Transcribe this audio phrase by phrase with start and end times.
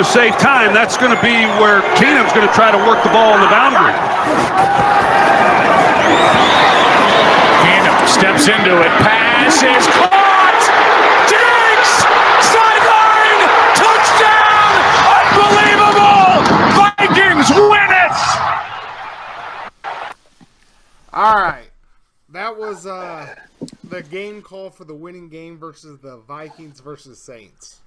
[0.00, 3.10] to save time, that's going to be where Keenum's going to try to work the
[3.10, 3.92] ball on the boundary.
[7.60, 8.88] Keenum steps into it.
[9.04, 10.56] Pass is caught.
[11.28, 11.92] Diggs!
[12.48, 13.44] Sideline!
[13.76, 14.72] Touchdown!
[15.20, 16.48] Unbelievable!
[16.80, 18.16] Vikings win it!
[21.12, 21.68] All right.
[22.30, 23.34] That was uh,
[23.84, 27.80] the game call for the winning game versus the Vikings versus Saints.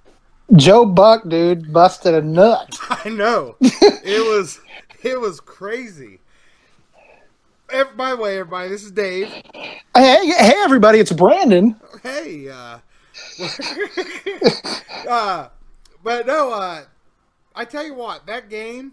[0.54, 2.78] Joe Buck, dude, busted a nut.
[3.04, 3.56] I know.
[3.60, 4.60] it was
[5.02, 6.20] it was crazy.
[7.70, 9.28] Ev- By the way, everybody, this is Dave.
[9.96, 11.76] Hey, hey, everybody, it's Brandon.
[12.02, 12.78] Hey, uh,
[15.08, 15.48] uh,
[16.02, 16.82] but no, uh,
[17.54, 18.92] I tell you what, that game,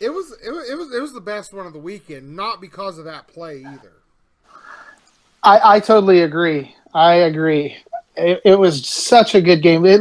[0.00, 2.34] it was, it was, it was, it was the best one of the weekend.
[2.34, 3.92] Not because of that play either.
[5.42, 6.74] I, I totally agree.
[6.92, 7.76] I agree.
[8.16, 9.84] It, it was such a good game.
[9.84, 10.00] It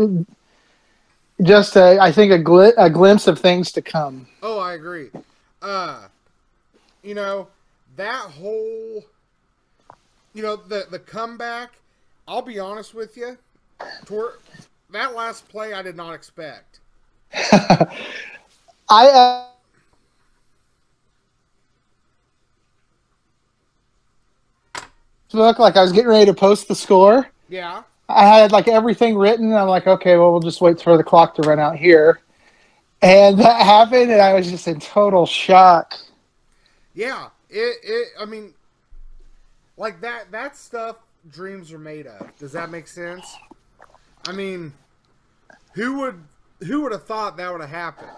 [1.41, 4.27] just, a, I think, a, gli- a glimpse of things to come.
[4.41, 5.09] Oh, I agree.
[5.61, 6.07] Uh,
[7.03, 7.47] you know,
[7.95, 9.03] that whole,
[10.33, 11.71] you know, the the comeback.
[12.27, 13.37] I'll be honest with you,
[14.05, 14.33] toward
[14.91, 16.79] that last play, I did not expect.
[17.51, 17.89] I
[18.89, 19.45] uh,
[25.33, 27.27] look like I was getting ready to post the score.
[27.49, 29.47] Yeah, I had like everything written.
[29.47, 32.19] And I'm like, okay, well, we'll just wait for the clock to run out here.
[33.01, 35.93] And that happened, and I was just in total shock.
[36.93, 37.29] yeah.
[37.49, 38.07] It, it.
[38.19, 38.53] I mean,
[39.77, 40.31] like that.
[40.31, 40.97] That stuff
[41.31, 42.35] dreams are made of.
[42.37, 43.35] Does that make sense?
[44.27, 44.73] I mean,
[45.73, 46.21] who would
[46.65, 48.11] who would have thought that would have happened?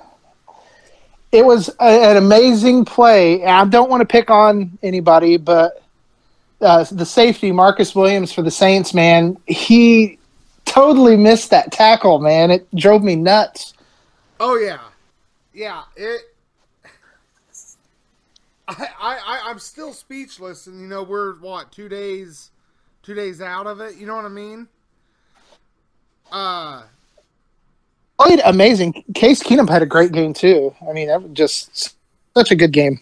[1.32, 3.42] It was a, an amazing play.
[3.42, 5.84] And I don't want to pick on anybody, but
[6.62, 10.18] uh, the safety, Marcus Williams for the Saints, man, he
[10.66, 12.52] totally missed that tackle, man.
[12.52, 13.74] It drove me nuts.
[14.40, 14.80] Oh yeah,
[15.54, 15.84] yeah.
[15.96, 16.22] It.
[18.70, 22.52] I, I, I'm still speechless, and you know we're what two days,
[23.02, 23.96] two days out of it.
[23.96, 24.68] You know what I mean?
[26.32, 26.84] Uh,
[28.20, 29.04] Played amazing.
[29.14, 30.76] Case Keenum had a great game too.
[30.88, 31.96] I mean, that was just
[32.36, 33.00] such a good game.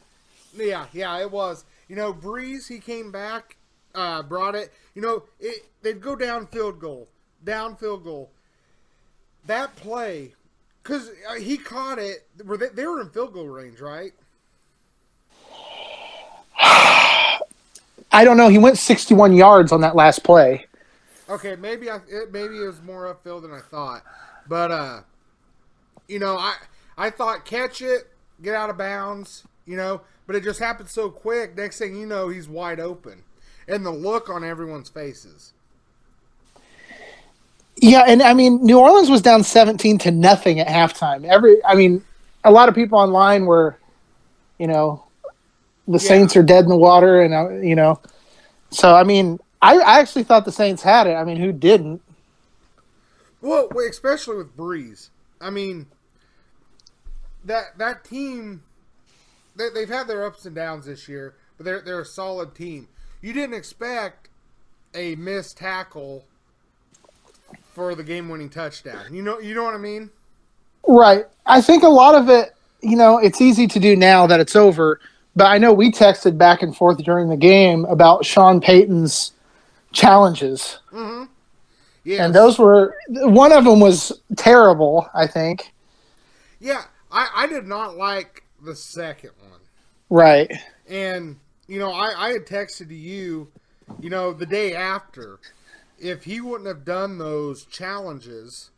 [0.55, 1.19] yeah, yeah.
[1.19, 1.65] It was.
[1.87, 3.57] You know, Brees he came back,
[3.93, 4.73] uh, brought it.
[4.93, 7.07] You know, it they'd go down field goal,
[7.43, 8.31] down field goal.
[9.45, 10.33] That play,
[10.81, 12.25] because he caught it.
[12.43, 14.13] Were they, they were in field goal range, right?
[18.11, 18.47] I don't know.
[18.47, 20.65] He went 61 yards on that last play.
[21.29, 24.03] Okay, maybe I it, maybe it was more upfield than I thought,
[24.47, 25.01] but uh,
[26.07, 26.55] you know, I
[26.97, 31.09] I thought catch it, get out of bounds, you know, but it just happened so
[31.09, 31.55] quick.
[31.55, 33.23] Next thing you know, he's wide open,
[33.67, 35.53] and the look on everyone's faces.
[37.77, 41.25] Yeah, and I mean, New Orleans was down 17 to nothing at halftime.
[41.25, 42.03] Every, I mean,
[42.43, 43.77] a lot of people online were,
[44.57, 45.03] you know,
[45.87, 47.99] the Saints are dead in the water, and uh, you know,
[48.71, 51.13] so I mean, I, I actually thought the Saints had it.
[51.13, 52.01] I mean, who didn't?
[53.41, 55.09] Well, especially with Brees.
[55.39, 55.87] I mean,
[57.43, 58.63] that that team,
[59.55, 62.87] they, they've had their ups and downs this year, but they're they're a solid team.
[63.21, 64.29] You didn't expect
[64.93, 66.25] a missed tackle
[67.73, 69.13] for the game-winning touchdown.
[69.13, 70.09] You know, you know what I mean?
[70.87, 71.25] Right.
[71.45, 74.55] I think a lot of it, you know, it's easy to do now that it's
[74.55, 74.99] over.
[75.35, 79.33] But I know we texted back and forth during the game about Sean Payton's
[79.91, 80.79] challenges.
[82.05, 85.73] Yeah, And those were, one of them was terrible, I think.
[86.59, 86.83] yeah.
[87.11, 89.59] I, I did not like the second one.
[90.09, 90.51] Right.
[90.87, 93.51] And, you know, I, I had texted to you,
[93.99, 95.39] you know, the day after,
[95.99, 98.71] if he wouldn't have done those challenges,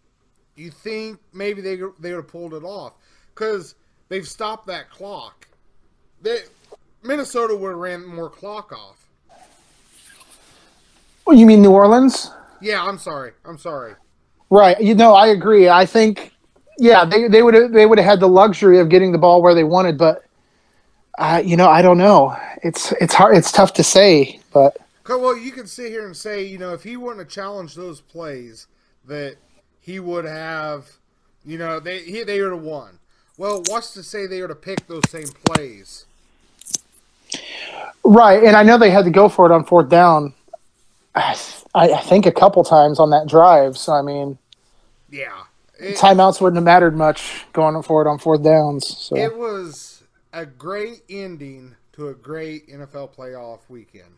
[0.56, 2.94] you think maybe they, they would have pulled it off.
[3.34, 3.76] Because
[4.10, 5.48] they've stopped that clock.
[6.22, 6.40] They,
[7.04, 9.08] Minnesota would have ran more clock off.
[11.26, 12.32] Well, you mean New Orleans?
[12.62, 13.34] Yeah, I'm sorry.
[13.46, 13.94] I'm sorry.
[14.50, 14.80] Right.
[14.82, 15.70] You know, I agree.
[15.70, 16.32] I think,
[16.78, 19.42] yeah, they they would have they would have had the luxury of getting the ball
[19.42, 20.24] where they wanted, but,
[21.18, 22.36] uh, you know, I don't know.
[22.64, 23.36] It's it's hard.
[23.36, 24.78] It's tough to say, but
[25.08, 28.02] Well, you can sit here and say, you know, if he wouldn't have challenged those
[28.02, 28.68] plays,
[29.06, 29.38] that
[29.80, 30.88] he would have,
[31.46, 33.00] you know, they he, they would have won.
[33.38, 36.06] Well, what's to say they would have picked those same plays?
[38.04, 38.44] right.
[38.44, 40.34] And I know they had to go for it on fourth down.
[41.16, 41.36] I,
[41.74, 43.78] I think a couple times on that drive.
[43.78, 44.38] So I mean,
[45.10, 45.44] Yeah,
[45.80, 48.88] it, timeouts wouldn't have mattered much going for it on fourth downs.
[48.98, 50.04] So it was
[50.34, 54.12] a great ending to a great NFL playoff weekend.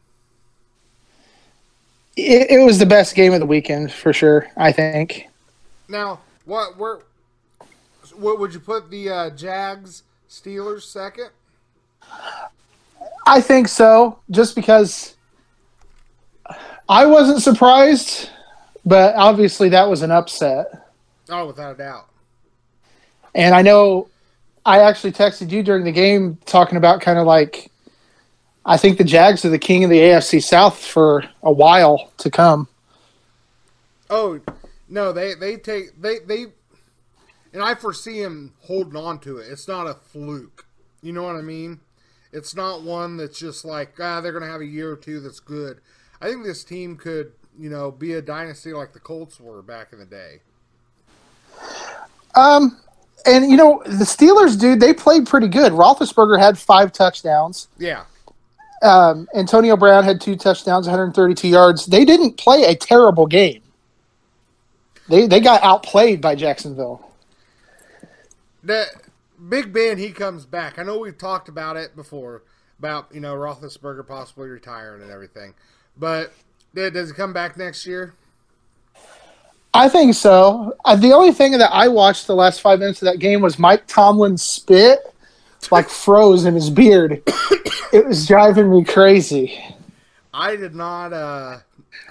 [2.15, 4.47] it, it was the best game of the weekend for sure.
[4.57, 5.27] I think.
[5.87, 6.99] Now, what we're
[8.15, 11.29] what would you put the uh, Jags Steelers second?
[13.25, 15.15] I think so, just because
[16.87, 18.29] I wasn't surprised,
[18.85, 20.88] but obviously that was an upset.
[21.29, 22.09] Oh, without a doubt.
[23.35, 24.09] And I know
[24.65, 27.71] I actually texted you during the game talking about kind of like
[28.65, 32.29] I think the Jags are the king of the AFC South for a while to
[32.29, 32.67] come.
[34.09, 34.39] Oh
[34.87, 36.47] no, they they take they they,
[37.53, 39.47] and I foresee him holding on to it.
[39.49, 40.65] It's not a fluke.
[41.01, 41.79] You know what I mean?
[42.31, 45.39] It's not one that's just like ah they're gonna have a year or two that's
[45.39, 45.79] good.
[46.21, 49.93] I think this team could you know be a dynasty like the Colts were back
[49.93, 50.41] in the day.
[52.39, 52.77] Um,
[53.25, 55.73] and you know the Steelers, dude, they played pretty good.
[55.73, 57.67] Roethlisberger had five touchdowns.
[57.77, 58.05] Yeah,
[58.81, 61.85] Um, Antonio Brown had two touchdowns, 132 yards.
[61.85, 63.61] They didn't play a terrible game.
[65.09, 67.05] They they got outplayed by Jacksonville.
[68.63, 68.85] the
[69.47, 70.79] Big Ben he comes back.
[70.79, 72.43] I know we've talked about it before
[72.77, 75.55] about you know Roethlisberger possibly retiring and everything,
[75.97, 76.31] but
[76.73, 78.13] does he come back next year?
[79.73, 80.75] I think so.
[80.85, 83.59] Uh, the only thing that I watched the last five minutes of that game was
[83.59, 84.99] Mike Tomlin's spit
[85.71, 87.21] like froze in his beard.
[87.93, 89.61] it was driving me crazy.
[90.33, 91.13] I did not.
[91.13, 91.59] uh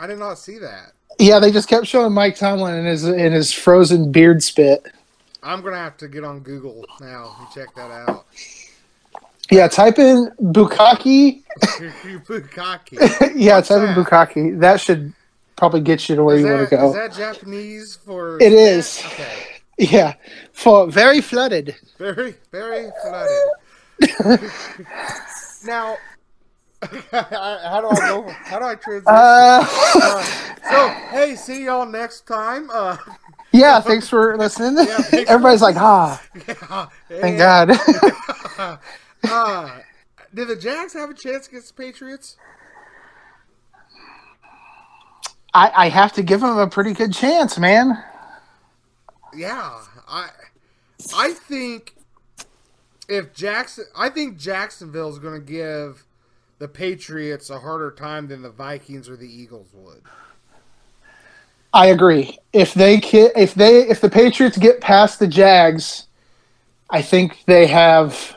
[0.01, 0.93] I did not see that.
[1.19, 4.87] Yeah, they just kept showing Mike Tomlin in his in his frozen beard spit.
[5.43, 8.27] I'm gonna have to get on Google now and check that out.
[9.51, 11.43] Yeah, type in Bukaki.
[11.63, 13.33] Bukaki.
[13.35, 13.95] yeah, What's type in?
[13.95, 14.61] Bukaki.
[14.61, 15.13] That should
[15.59, 16.89] probably get you to where Is you want to go.
[16.89, 18.41] is that Japanese for?
[18.41, 19.03] It is.
[19.07, 19.45] Okay.
[19.81, 20.15] Yeah,
[20.53, 21.77] for very flooded.
[21.99, 23.49] Very, very flooded.
[25.65, 25.97] now,
[27.13, 28.29] how do I go?
[28.29, 29.05] How do I transition?
[29.07, 29.65] Uh,
[29.95, 30.23] Uh,
[30.69, 32.69] so, hey, see y'all next time.
[32.73, 32.97] Uh,
[33.53, 34.85] yeah, thanks for listening.
[34.85, 37.71] thanks for Everybody's like, ah, yeah, thank God.
[39.23, 39.79] Uh,
[40.35, 42.37] did the Jags have a chance against the Patriots?
[45.55, 48.03] I, I have to give them a pretty good chance, man.
[49.35, 50.29] Yeah, I,
[51.17, 51.95] I think
[53.09, 56.05] if Jackson, I think Jacksonville is going to give
[56.59, 60.03] the Patriots a harder time than the Vikings or the Eagles would.
[61.73, 62.39] I agree.
[62.53, 66.07] If they if they if the Patriots get past the Jags,
[66.91, 68.37] I think they have.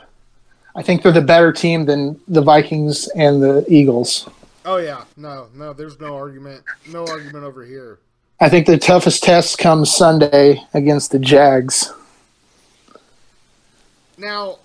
[0.74, 4.28] I think they're the better team than the Vikings and the Eagles.
[4.64, 7.98] Oh yeah, no, no, there's no argument, no argument over here.
[8.40, 11.92] I think the toughest test comes Sunday against the Jags.
[14.18, 14.58] Now,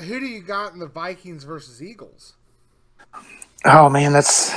[0.00, 2.34] who do you got in the Vikings versus Eagles?
[3.64, 4.54] Oh man, that's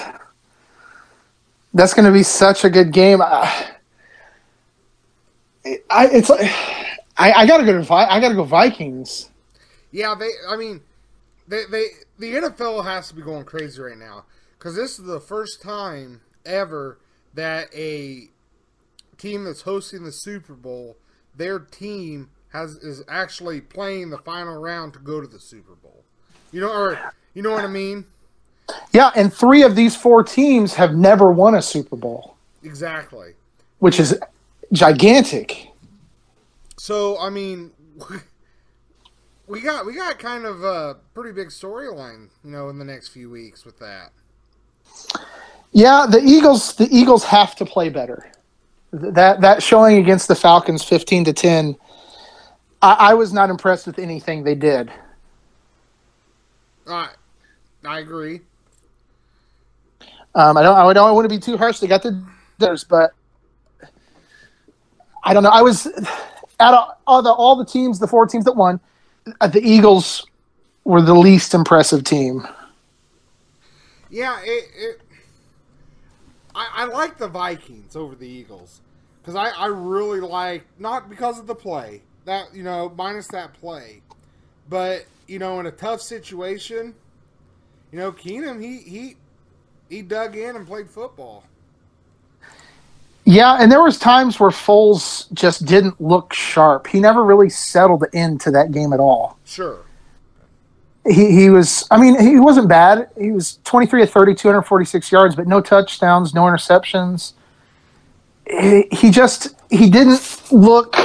[1.73, 3.21] that's going to be such a good game.
[3.21, 3.71] I,
[5.89, 6.51] I it's like
[7.17, 9.29] I, I got to go to Vi- I got to go Vikings.
[9.91, 10.29] Yeah, they.
[10.47, 10.81] I mean,
[11.47, 11.87] they they
[12.19, 14.25] the NFL has to be going crazy right now
[14.65, 16.97] because this is the first time ever
[17.35, 18.29] that a
[19.15, 20.97] team that's hosting the Super Bowl,
[21.35, 26.03] their team has is actually playing the final round to go to the Super Bowl.
[26.51, 28.05] You know, or you know what I mean?
[28.91, 33.33] Yeah, and three of these four teams have never won a Super Bowl, Exactly.
[33.77, 34.19] which is
[34.73, 35.67] gigantic.
[36.77, 37.69] So I mean,
[39.47, 43.09] we got we got kind of a pretty big storyline, you know, in the next
[43.09, 44.09] few weeks with that.
[45.71, 48.31] Yeah, the Eagles the Eagles have to play better.
[48.91, 51.75] That that showing against the Falcons, fifteen to ten.
[52.81, 54.91] I, I was not impressed with anything they did.
[56.87, 57.09] I
[57.85, 58.41] I agree.
[60.33, 60.77] Um, I don't.
[60.77, 61.79] I don't want to be too harsh.
[61.79, 62.21] They got the
[62.57, 63.11] theirs, but
[65.23, 65.49] I don't know.
[65.49, 65.87] I was
[66.59, 68.79] out of all the all the teams, the four teams that won.
[69.41, 70.25] Uh, the Eagles
[70.83, 72.47] were the least impressive team.
[74.15, 74.69] Yeah, it.
[74.77, 75.01] it
[76.55, 78.79] I, I like the Vikings over the Eagles
[79.21, 83.53] because I, I really like not because of the play that you know minus that
[83.55, 84.01] play,
[84.69, 86.95] but you know in a tough situation,
[87.91, 89.17] you know Keenum he he
[89.89, 91.43] he dug in and played football.
[93.25, 96.87] Yeah, and there was times where Foles just didn't look sharp.
[96.87, 99.37] He never really settled into that game at all.
[99.43, 99.84] Sure.
[101.07, 101.87] He he was.
[101.91, 103.09] I mean, he wasn't bad.
[103.19, 107.33] He was twenty three of 30, 246 yards, but no touchdowns, no interceptions.
[108.49, 110.95] He, he just he didn't look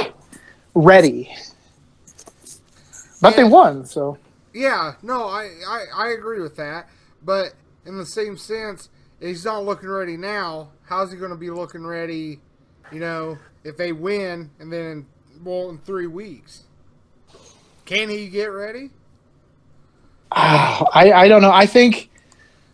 [0.73, 1.33] ready.
[3.21, 4.17] But they won, so
[4.53, 6.89] Yeah, no, I, I, I agree with that.
[7.23, 7.53] But
[7.85, 8.89] in the same sense,
[9.19, 10.69] he's not looking ready now.
[10.85, 12.39] How's he going to be looking ready?
[12.91, 15.05] You know, if they win and then
[15.43, 16.63] well in three weeks.
[17.85, 18.89] Can he get ready?
[20.31, 21.51] Ah, I, I don't know.
[21.51, 22.09] I think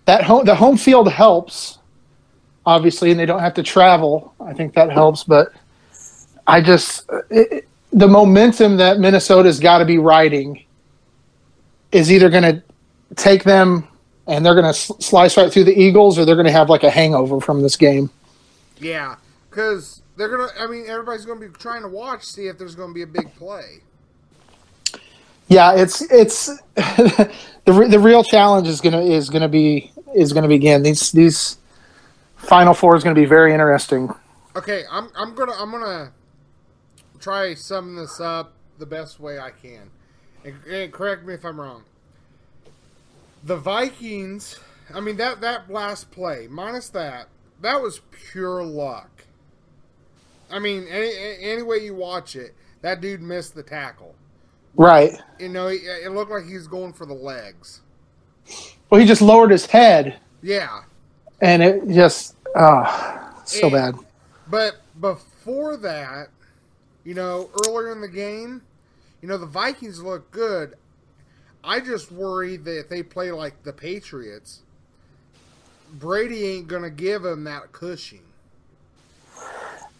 [0.05, 1.79] that home the home field helps,
[2.65, 4.33] obviously, and they don't have to travel.
[4.39, 5.51] I think that helps, but
[6.45, 10.63] I just it, the momentum that Minnesota's got to be riding
[11.91, 12.63] is either going to
[13.15, 13.87] take them
[14.27, 16.83] and they're going to slice right through the Eagles, or they're going to have like
[16.83, 18.09] a hangover from this game.
[18.79, 19.15] Yeah,
[19.49, 20.49] because they're gonna.
[20.59, 23.33] I mean, everybody's gonna be trying to watch, see if there's gonna be a big
[23.35, 23.81] play.
[25.47, 27.31] Yeah, it's it's the
[27.67, 30.83] re- the real challenge is gonna is gonna be is gonna begin.
[30.83, 31.57] These these
[32.35, 34.09] final four is gonna be very interesting.
[34.55, 36.11] Okay, I'm I'm gonna I'm gonna
[37.19, 39.89] try summing this up the best way I can,
[40.43, 41.83] and, and correct me if I'm wrong.
[43.43, 44.59] The Vikings,
[44.93, 47.27] I mean that that last play minus that
[47.61, 48.01] that was
[48.31, 49.09] pure luck.
[50.49, 51.11] I mean, any,
[51.41, 54.15] any way you watch it, that dude missed the tackle.
[54.77, 55.19] Right.
[55.39, 57.81] You know, it, it looked like he's going for the legs.
[58.89, 60.83] Well, he just lowered his head, Yeah,
[61.41, 63.95] and it just oh, so And- bad.
[64.49, 66.29] but before that,
[67.03, 68.61] you know, earlier in the game,
[69.21, 70.75] you know, the Vikings look good.
[71.63, 74.61] I just worry that if they play like the Patriots,
[75.99, 78.19] Brady ain't gonna give him that cushion.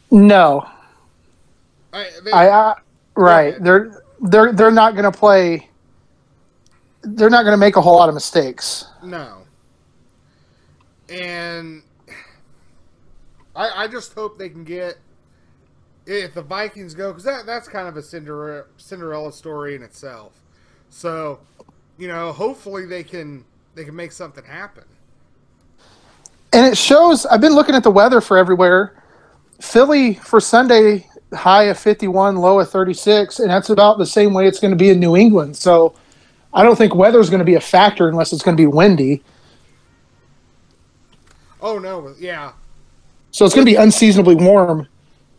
[0.10, 0.69] No,
[1.91, 2.75] I, they, I, I
[3.15, 3.62] right.
[3.62, 5.70] They're they're they're not going to play.
[7.02, 8.86] They're not going to make a whole lot of mistakes.
[9.04, 9.44] no,
[11.10, 11.84] and
[13.56, 14.98] I, I just hope they can get
[16.06, 20.34] if the Vikings go because that that's kind of a Cinderella Cinderella story in itself.
[20.90, 21.40] So,
[21.98, 23.44] you know, hopefully they can
[23.76, 24.86] they can make something happen.
[26.54, 27.26] And it shows.
[27.26, 29.04] I've been looking at the weather for everywhere.
[29.60, 34.48] Philly for Sunday high of 51, low of 36, and that's about the same way
[34.48, 35.57] it's going to be in New England.
[35.57, 35.96] So
[36.53, 38.67] I don't think weather is going to be a factor unless it's going to be
[38.67, 39.24] windy.
[41.62, 42.53] Oh no, yeah,
[43.31, 44.88] So it's going to be unseasonably warm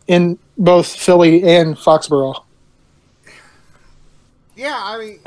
[0.08, 2.44] in both Philly and Foxborough.
[4.56, 4.80] yeah.
[4.82, 5.20] I mean,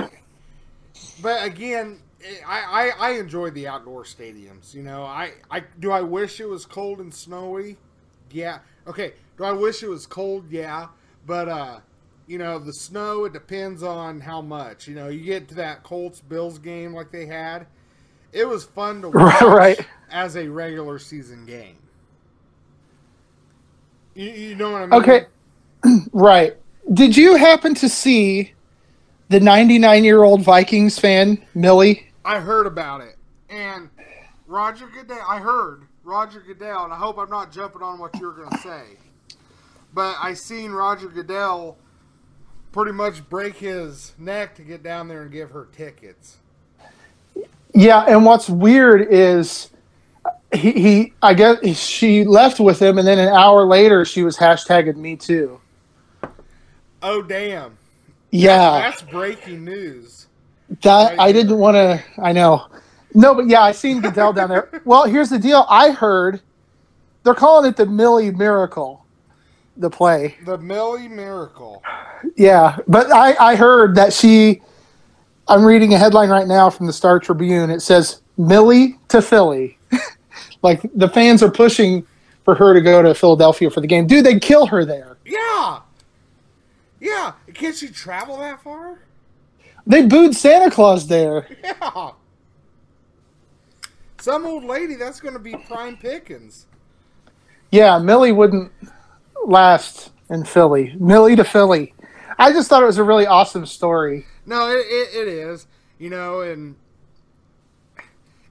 [1.22, 2.00] but again,
[2.46, 4.74] I, I I enjoy the outdoor stadiums.
[4.74, 7.78] You know, I I do I wish it was cold and snowy.
[8.32, 8.60] Yeah.
[8.88, 9.14] Okay.
[9.42, 10.52] Do I wish it was cold?
[10.52, 10.90] Yeah.
[11.26, 11.80] But uh,
[12.28, 14.88] you know, the snow it depends on how much.
[14.88, 17.66] You know, you get to that Colts Bills game like they had.
[18.32, 19.88] It was fun to watch Right.
[20.12, 21.78] as a regular season game.
[24.14, 25.02] You, you know what I mean?
[25.02, 25.26] Okay.
[26.14, 26.56] Right.
[26.94, 28.54] Did you happen to see
[29.30, 32.12] the 99 year old Vikings fan, Millie?
[32.24, 33.16] I heard about it,
[33.50, 33.90] and
[34.46, 35.26] Roger Goodell.
[35.28, 38.58] I heard Roger Goodell, and I hope I'm not jumping on what you're going to
[38.60, 38.84] say,
[39.94, 41.78] but I seen Roger Goodell
[42.72, 46.38] pretty much break his neck to get down there and give her tickets.
[47.74, 49.70] Yeah, and what's weird is
[50.54, 54.38] he, he I guess she left with him, and then an hour later she was
[54.38, 55.60] hashtagging me too.
[57.02, 57.78] Oh damn!
[58.30, 60.28] Yeah, That's breaking news.
[60.84, 62.04] that I didn't want to.
[62.22, 62.68] I know.
[63.14, 64.70] No, but yeah, I seen Goodell down there.
[64.86, 65.66] Well, here's the deal.
[65.70, 66.42] I heard
[67.24, 69.01] they're calling it the Millie Miracle,
[69.78, 70.38] the play.
[70.46, 71.84] The Millie Miracle.
[72.36, 74.62] Yeah, but I, I heard that she.
[75.48, 77.70] I'm reading a headline right now from the Star Tribune.
[77.70, 79.78] It says Millie to Philly.
[80.62, 82.06] like the fans are pushing
[82.46, 84.08] for her to go to Philadelphia for the game.
[84.08, 85.18] Dude, they'd kill her there.
[85.26, 85.82] Yeah,
[87.00, 87.34] yeah.
[87.54, 89.00] Can't she travel that far?
[89.86, 91.48] They booed Santa Claus there.
[91.64, 92.12] Yeah.
[94.20, 96.68] Some old lady that's going to be prime pickings.
[97.72, 98.72] Yeah, Millie wouldn't
[99.46, 100.96] last in Philly.
[101.00, 101.94] Millie to Philly.
[102.38, 104.26] I just thought it was a really awesome story.
[104.46, 105.68] No, it, it, it is.
[106.00, 106.76] You know, and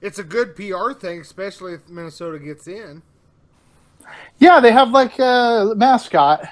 [0.01, 3.01] it's a good PR thing, especially if Minnesota gets in.
[4.39, 6.47] Yeah, they have like a mascot.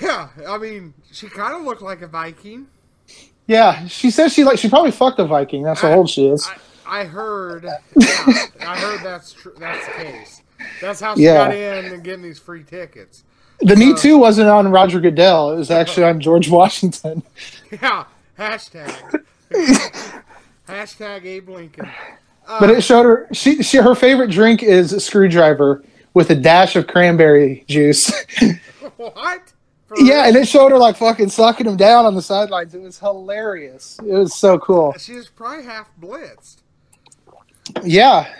[0.00, 2.66] Yeah, I mean, she kind of looked like a Viking.
[3.46, 5.62] Yeah, she says she like she probably fucked a Viking.
[5.62, 6.48] That's how old she is.
[6.86, 7.64] I, I heard.
[7.96, 9.54] Yeah, I heard that's true.
[9.58, 10.33] That's the case.
[10.80, 11.34] That's how she Yeah.
[11.34, 13.24] got in and getting these free tickets.
[13.60, 15.52] The Me Too wasn't on Roger Goodell.
[15.52, 17.22] It was actually on George Washington.
[17.82, 18.04] Yeah.
[18.38, 19.24] Hashtag.
[20.68, 21.90] Hashtag Abe Lincoln.
[22.60, 25.82] But it uh, showed her she, she her favorite drink is a screwdriver
[26.14, 28.12] with a dash of cranberry juice.
[28.96, 29.52] What?
[29.88, 30.24] For yeah, real?
[30.28, 32.74] and it showed her like fucking sucking him down on the sidelines.
[32.74, 33.98] It was hilarious.
[34.00, 34.94] It was so cool.
[34.98, 36.58] She was probably half blitzed.
[37.82, 38.32] Yeah.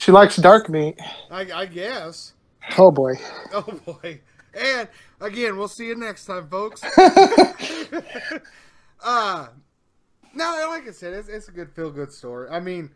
[0.00, 0.98] She likes dark meat.
[1.30, 2.32] I, I guess.
[2.78, 3.14] Oh boy.
[3.52, 4.20] Oh boy.
[4.54, 4.88] and
[5.20, 6.82] again, we'll see you next time, folks.
[9.04, 9.48] uh,
[10.34, 12.48] no, like I said, it's, it's a good feel good story.
[12.48, 12.90] I mean,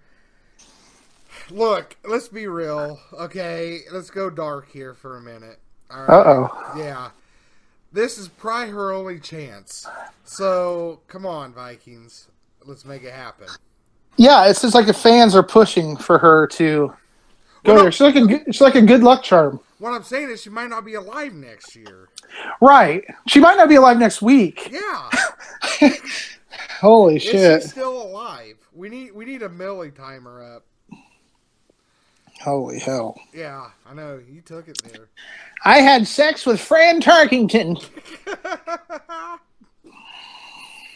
[1.51, 3.81] look, let's be real, okay?
[3.93, 5.59] Let's go dark here for a minute.
[5.91, 6.09] Right.
[6.09, 6.73] Uh oh.
[6.77, 7.11] Yeah.
[7.93, 9.87] This is probably her only chance.
[10.25, 12.29] So, come on, Vikings.
[12.65, 13.49] Let's make it happen.
[14.16, 16.92] Yeah, it's just like the fans are pushing for her to
[17.64, 17.92] go Well, no- there.
[17.92, 19.61] She's like a good- she's like a good luck charm.
[19.78, 22.09] What I'm saying is she might not be alive next year.
[22.61, 23.04] Right.
[23.26, 24.71] She might not be alive next week.
[24.71, 25.11] Yeah.
[26.80, 27.62] Holy Is shit.
[27.62, 28.56] she still alive?
[28.73, 30.64] We need we need a Millie timer up.
[32.42, 33.18] Holy hell.
[33.33, 34.21] Yeah, I know.
[34.30, 35.09] You took it there.
[35.64, 37.83] I had sex with Fran Tarkenton.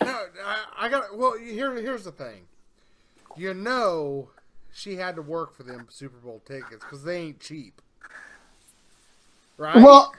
[0.00, 0.06] No,
[0.44, 1.16] I, I got.
[1.18, 2.42] Well, here, here's the thing.
[3.38, 4.30] You know,
[4.72, 7.80] she had to work for them Super Bowl tickets because they ain't cheap,
[9.56, 9.76] right?
[9.76, 10.12] Well,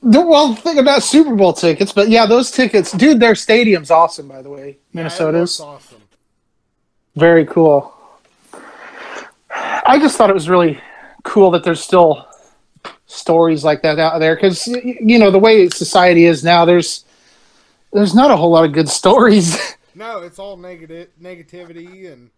[0.00, 4.28] the well thing about Super Bowl tickets, but yeah, those tickets, dude, their stadium's awesome,
[4.28, 4.78] by the way.
[4.92, 6.02] Minnesota's looks awesome.
[7.16, 7.92] very cool.
[9.50, 10.80] I just thought it was really
[11.24, 12.28] cool that there's still
[13.06, 16.64] stories like that out there because you know the way society is now.
[16.64, 17.04] There's
[17.92, 19.58] there's not a whole lot of good stories.
[19.94, 22.30] No, it's all negative negativity and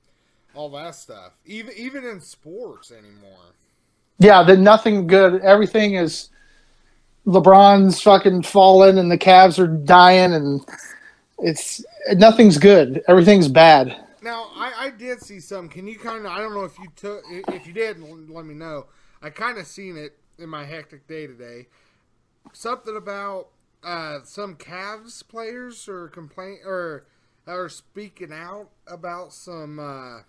[0.54, 1.32] all that stuff.
[1.44, 3.54] Even even in sports anymore.
[4.18, 5.40] yeah, that nothing good.
[5.42, 6.30] Everything is
[7.26, 10.64] LeBron's fucking fallen and the Cavs are dying and
[11.38, 11.84] it's
[12.14, 13.02] nothing's good.
[13.08, 13.96] Everything's bad.
[14.22, 15.68] Now, I, I did see some.
[15.68, 16.32] Can you kind of?
[16.32, 17.22] I don't know if you took.
[17.30, 18.86] If you did, let me know.
[19.22, 21.68] I kind of seen it in my hectic day today.
[22.52, 23.48] Something about
[23.84, 27.06] uh, some Cavs players or complain or
[27.46, 30.22] are speaking out about some uh,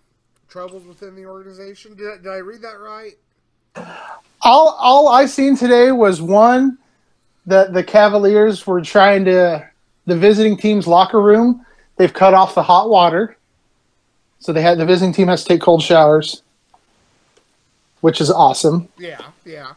[0.48, 1.96] troubles within the organization.
[1.96, 3.14] Did I, did I read that right?
[4.42, 6.78] all all I seen today was one
[7.46, 9.68] that the Cavaliers were trying to
[10.06, 11.64] the visiting team's locker room.
[11.96, 13.36] They've cut off the hot water,
[14.38, 16.42] so they had the visiting team has to take cold showers,
[18.00, 18.88] which is awesome.
[18.98, 19.72] Yeah, yeah.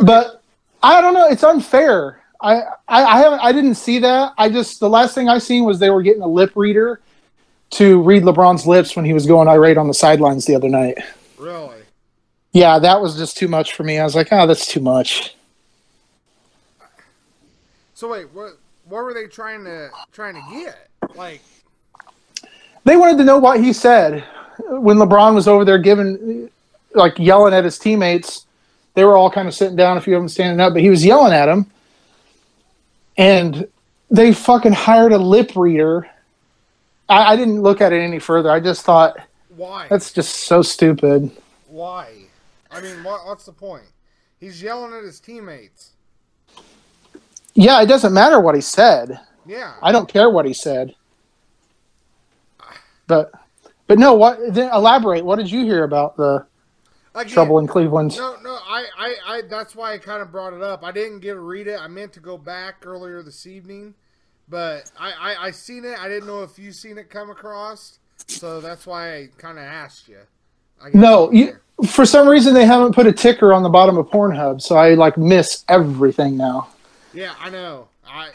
[0.00, 0.42] But
[0.82, 1.26] I don't know.
[1.28, 2.20] It's unfair.
[2.40, 4.32] I, I I haven't I didn't see that.
[4.38, 7.00] I just the last thing I seen was they were getting a lip reader
[7.70, 10.98] to read LeBron's lips when he was going irate on the sidelines the other night.
[11.38, 11.76] Really?
[12.52, 13.98] Yeah, that was just too much for me.
[13.98, 15.34] I was like, oh, that's too much.
[17.94, 18.58] So wait, what?
[18.88, 20.88] What were they trying to trying to get?
[21.16, 21.40] Like,
[22.84, 24.22] They wanted to know what he said
[24.68, 26.50] when LeBron was over there giving,
[26.94, 28.46] like, yelling at his teammates.
[28.94, 30.88] They were all kind of sitting down, a few of them standing up, but he
[30.88, 31.70] was yelling at them.
[33.16, 33.66] And
[34.10, 36.08] they fucking hired a lip reader.
[37.08, 38.50] I, I didn't look at it any further.
[38.50, 39.16] I just thought
[39.48, 39.86] why?
[39.88, 41.30] that's just so stupid.
[41.68, 42.12] Why?
[42.70, 43.84] I mean, what, what's the point?
[44.38, 45.92] He's yelling at his teammates.
[47.54, 49.18] Yeah, it doesn't matter what he said.
[49.46, 49.74] Yeah.
[49.82, 50.94] I don't care what he said.
[53.06, 53.32] But,
[53.86, 54.14] but no.
[54.14, 54.38] What?
[54.52, 55.24] Then elaborate.
[55.24, 56.44] What did you hear about the
[57.16, 58.16] Again, trouble in Cleveland?
[58.16, 58.58] No, no.
[58.68, 59.42] I, I, I.
[59.48, 60.84] That's why I kind of brought it up.
[60.84, 61.80] I didn't get to read it.
[61.80, 63.94] I meant to go back earlier this evening,
[64.48, 65.98] but I, I, I seen it.
[65.98, 69.64] I didn't know if you seen it come across, so that's why I kind of
[69.64, 70.18] asked you.
[70.82, 74.08] I No, you, for some reason they haven't put a ticker on the bottom of
[74.08, 76.68] Pornhub, so I like miss everything now.
[77.14, 77.88] Yeah, I know.
[78.06, 78.30] I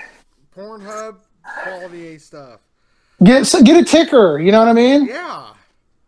[0.56, 1.18] Pornhub
[1.64, 2.62] quality A stuff.
[3.24, 4.40] Get so get a ticker.
[4.40, 5.06] You know what I mean?
[5.06, 5.54] Yeah.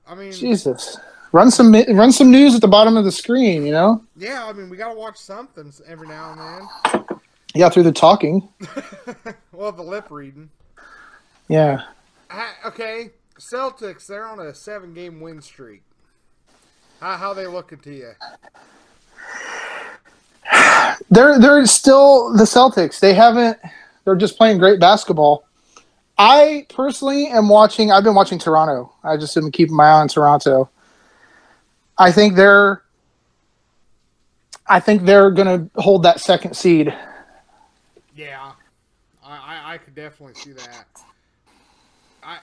[0.08, 0.98] I mean, Jesus,
[1.34, 3.66] run some run some news at the bottom of the screen.
[3.66, 4.04] You know?
[4.16, 4.46] yeah.
[4.46, 7.20] I mean, we gotta watch something every now and then.
[7.54, 8.48] Yeah, through the talking.
[9.52, 10.50] well, the lip reading.
[11.50, 11.82] Yeah.
[12.30, 14.08] Ha- okay, Celtics.
[14.08, 15.84] They're on a seven-game win streak.
[17.00, 18.12] How how they looking to you?
[21.10, 23.00] They're they're still the Celtics.
[23.00, 23.58] They haven't.
[24.06, 25.46] They're just playing great basketball.
[26.18, 27.92] I personally am watching.
[27.92, 28.92] I've been watching Toronto.
[29.04, 30.70] I just have been keeping my eye on Toronto.
[31.98, 32.82] I think they're.
[34.68, 36.96] I think they're going to hold that second seed.
[38.16, 38.54] Yeah,
[39.24, 40.88] I, I could definitely see that.
[42.24, 42.38] I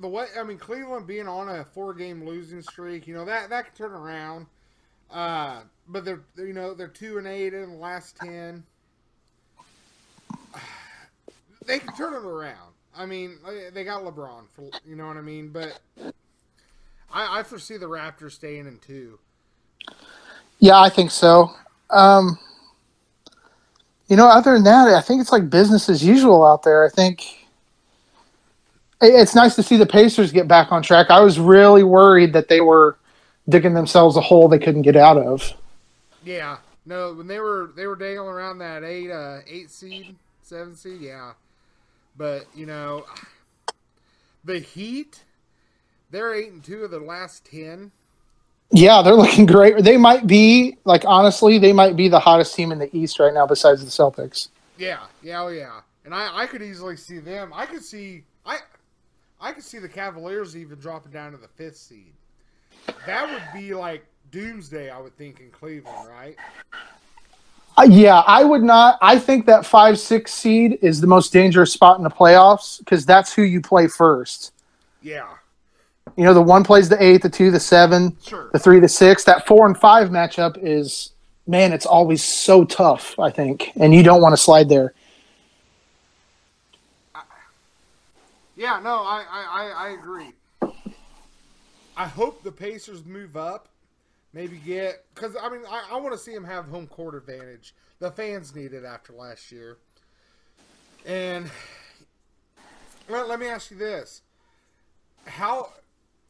[0.00, 3.66] the way I mean Cleveland being on a four-game losing streak, you know that that
[3.66, 4.46] could turn around.
[5.10, 8.62] Uh, but they're you know they're two and eight in the last ten.
[11.66, 12.72] They can turn it around.
[12.96, 13.38] I mean,
[13.72, 15.78] they got LeBron for you know what I mean, but
[17.12, 19.18] I, I foresee the Raptors staying in two.
[20.58, 21.50] Yeah, I think so.
[21.90, 22.38] Um,
[24.08, 26.84] you know, other than that, I think it's like business as usual out there.
[26.84, 27.46] I think
[29.00, 31.10] it's nice to see the Pacers get back on track.
[31.10, 32.96] I was really worried that they were
[33.48, 35.52] digging themselves a hole they couldn't get out of.
[36.24, 40.74] Yeah, No, when they were they were dangling around that eight uh eight seed, seven
[40.74, 41.32] seed, yeah.
[42.16, 43.04] But you know,
[44.44, 45.22] the Heat,
[46.10, 47.90] they're eight and two of the last ten.
[48.70, 49.82] Yeah, they're looking great.
[49.82, 53.32] They might be like honestly, they might be the hottest team in the East right
[53.32, 54.48] now, besides the Celtics.
[54.76, 55.80] Yeah, yeah, oh yeah.
[56.04, 57.52] And I I could easily see them.
[57.54, 58.58] I could see I
[59.40, 62.12] I could see the Cavaliers even dropping down to the fifth seed.
[63.06, 66.36] That would be like doomsday, I would think, in Cleveland, right?
[67.76, 68.98] Uh, yeah, I would not.
[69.00, 73.06] I think that five six seed is the most dangerous spot in the playoffs because
[73.06, 74.52] that's who you play first.
[75.00, 75.28] Yeah,
[76.16, 78.50] You know, the one plays the eight, the two, the seven, sure.
[78.52, 79.24] the three, the six.
[79.24, 81.12] That four and five matchup is
[81.46, 83.18] man, it's always so tough.
[83.18, 84.94] I think, and you don't want to slide there.
[88.56, 90.32] Yeah, no, I, I, I, I agree.
[91.96, 93.68] I hope the Pacers move up.
[94.32, 97.74] Maybe get because I mean I, I want to see them have home court advantage.
[97.98, 99.78] The fans need it after last year.
[101.06, 101.50] And
[103.08, 104.22] let, let me ask you this:
[105.24, 105.70] How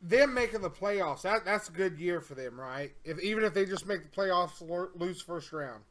[0.03, 1.23] them making the playoffs?
[1.23, 2.93] That that's a good year for them, right?
[3.05, 4.61] If even if they just make the playoffs,
[4.99, 5.83] lose first round.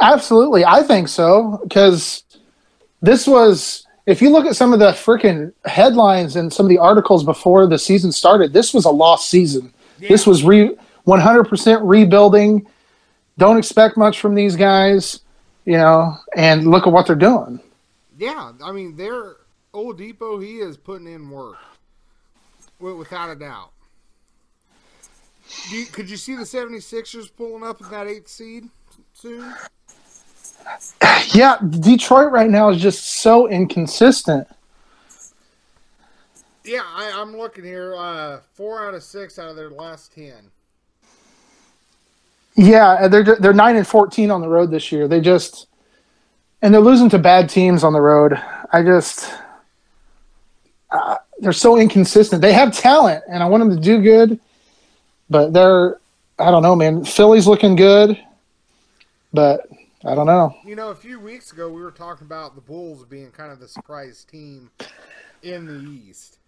[0.00, 2.24] Absolutely, I think so because
[3.02, 3.86] this was.
[4.06, 7.66] If you look at some of the freaking headlines and some of the articles before
[7.66, 9.74] the season started, this was a lost season.
[9.98, 12.68] This was re 100% rebuilding.
[13.38, 15.20] Don't expect much from these guys,
[15.64, 17.60] you know, and look at what they're doing.
[18.18, 19.36] Yeah, I mean, they're
[19.74, 21.56] depot—he is putting in work,
[22.80, 23.70] without a doubt.
[25.70, 28.68] Do you, could you see the 76ers pulling up in that eighth seed
[29.12, 29.54] soon?
[31.32, 34.48] Yeah, Detroit right now is just so inconsistent.
[36.64, 37.94] Yeah, I, I'm looking here.
[37.94, 40.50] Uh, four out of six out of their last ten.
[42.56, 45.06] Yeah, they're they're nine and fourteen on the road this year.
[45.06, 45.68] They just
[46.62, 48.40] and they're losing to bad teams on the road.
[48.72, 49.32] I just
[50.90, 52.42] uh, they're so inconsistent.
[52.42, 54.40] They have talent, and I want them to do good,
[55.28, 55.98] but they're
[56.38, 57.04] I don't know, man.
[57.04, 58.18] Philly's looking good,
[59.32, 59.68] but
[60.04, 60.54] I don't know.
[60.64, 63.58] You know, a few weeks ago we were talking about the Bulls being kind of
[63.58, 64.70] the surprise team
[65.42, 66.38] in the East.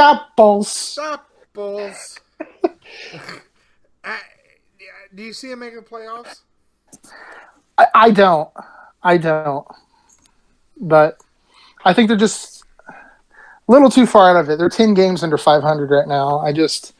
[0.00, 0.70] Apples.
[0.70, 2.18] Stop Bulls.
[4.02, 4.18] I,
[5.14, 6.40] do you see them making playoffs?
[7.76, 8.48] I, I don't.
[9.02, 9.66] I don't.
[10.80, 11.20] But
[11.84, 12.59] I think they're just
[13.70, 14.58] little too far out of it.
[14.58, 16.40] They're 10 games under 500 right now.
[16.40, 16.94] I just,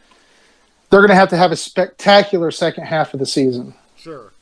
[0.88, 3.74] they're going to have to have a spectacular second half of the season.
[3.96, 4.32] Sure.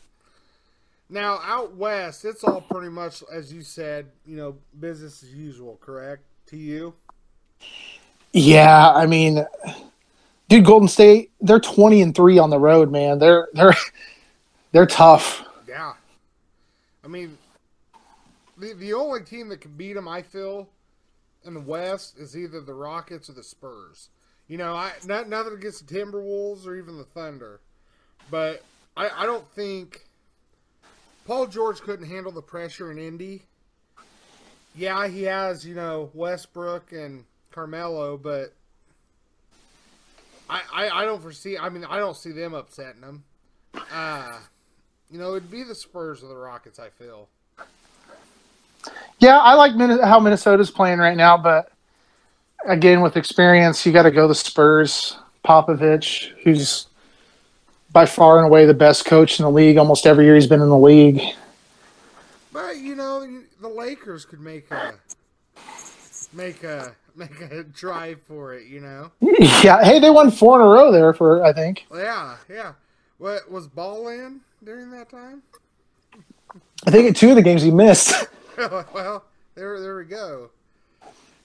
[1.10, 4.06] Now out west, it's all pretty much as you said.
[4.26, 5.78] You know, business as usual.
[5.80, 6.94] Correct to you?
[8.34, 9.46] Yeah, I mean,
[10.48, 13.18] dude, Golden State, they're 20 and 3 on the road, man.
[13.18, 13.74] They're, they're,
[14.72, 15.44] they're tough.
[15.66, 15.94] Yeah.
[17.02, 17.38] I mean,
[18.58, 20.68] the the only team that can beat them, I feel,
[21.44, 24.10] in the West is either the Rockets or the Spurs.
[24.46, 27.60] You know, I not nothing against the Timberwolves or even the Thunder,
[28.30, 28.62] but
[28.96, 30.06] I, I don't think
[31.26, 33.42] Paul George couldn't handle the pressure in Indy.
[34.74, 38.54] Yeah, he has you know Westbrook and Carmelo, but
[40.48, 41.58] I, I I don't foresee.
[41.58, 43.24] I mean, I don't see them upsetting them.
[43.92, 44.38] Uh
[45.10, 46.78] you know, it'd be the Spurs or the Rockets.
[46.78, 47.28] I feel.
[49.18, 51.72] Yeah, I like Min- how Minnesota's playing right now, but
[52.66, 55.16] again, with experience, you got to go the Spurs.
[55.44, 56.88] Popovich, who's
[57.90, 60.60] by far and away the best coach in the league almost every year he's been
[60.60, 61.22] in the league.
[62.52, 63.26] But you know,
[63.60, 64.94] the Lakers could make a
[66.34, 68.66] make a make a drive for it.
[68.66, 69.10] You know.
[69.62, 71.86] Yeah, hey, they won four in a row there for I think.
[71.94, 72.72] Yeah, yeah.
[73.18, 75.42] What was Ball in during that time?
[76.86, 78.26] I think in two of the games he missed,
[78.92, 80.50] well, there there we go.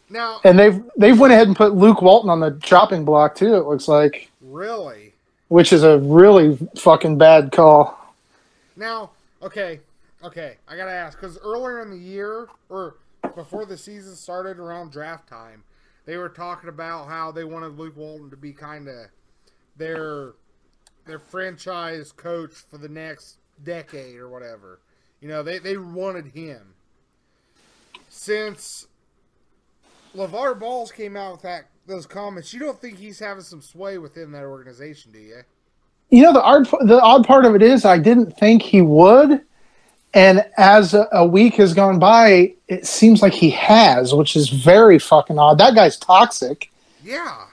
[0.10, 3.56] Now, and they've they've went ahead and put Luke Walton on the chopping block too.
[3.56, 5.13] It looks like, really.
[5.47, 7.99] which is a really fucking bad call.
[8.76, 9.80] Now, okay,
[10.23, 10.58] okay.
[10.67, 12.95] I gotta ask because earlier in the year, or
[13.36, 15.63] before the season started, around draft time,
[16.06, 19.08] they were talking about how they wanted Luke Walton to be kind of
[19.78, 20.34] their
[21.06, 24.80] their franchise coach for the next decade or whatever.
[25.21, 26.72] You know, they they wanted him.
[28.15, 28.88] Since
[30.15, 33.97] LeVar Balls came out with that those comments, you don't think he's having some sway
[33.97, 35.41] within that organization, do you?
[36.12, 39.41] You know, the odd the odd part of it is I didn't think he would,
[40.13, 44.47] and as a, a week has gone by, it seems like he has, which is
[44.47, 45.58] very fucking odd.
[45.58, 46.71] That guy's toxic.
[47.04, 47.47] Yeah.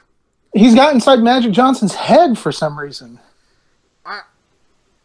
[0.55, 3.19] He's got inside Magic Johnson's head for some reason.
[4.05, 4.21] I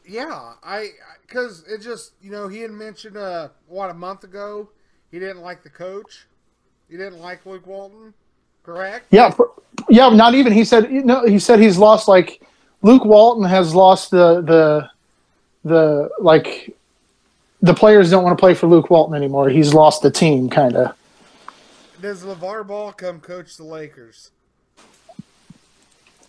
[0.06, 0.90] Yeah, I
[1.26, 4.70] because it just you know he had mentioned uh what a month ago
[5.16, 6.26] he didn't like the coach,
[6.90, 8.14] he didn't like Luke Walton,
[8.64, 9.06] correct?
[9.12, 9.34] Yeah,
[9.88, 10.10] yeah.
[10.10, 11.26] Not even he said no.
[11.26, 12.42] He said he's lost like
[12.82, 14.90] Luke Walton has lost the the
[15.64, 16.76] the like
[17.62, 19.48] the players don't want to play for Luke Walton anymore.
[19.48, 20.98] He's lost the team, kind of.
[22.02, 24.32] Does LeVar Ball come coach the Lakers?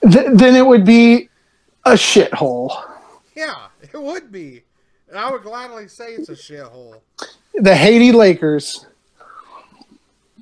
[0.02, 1.28] Th- then it would be
[1.84, 2.70] a shithole.
[3.34, 4.62] Yeah, it would be,
[5.08, 7.00] and I would gladly say it's a shithole.
[7.54, 8.86] The Haiti Lakers.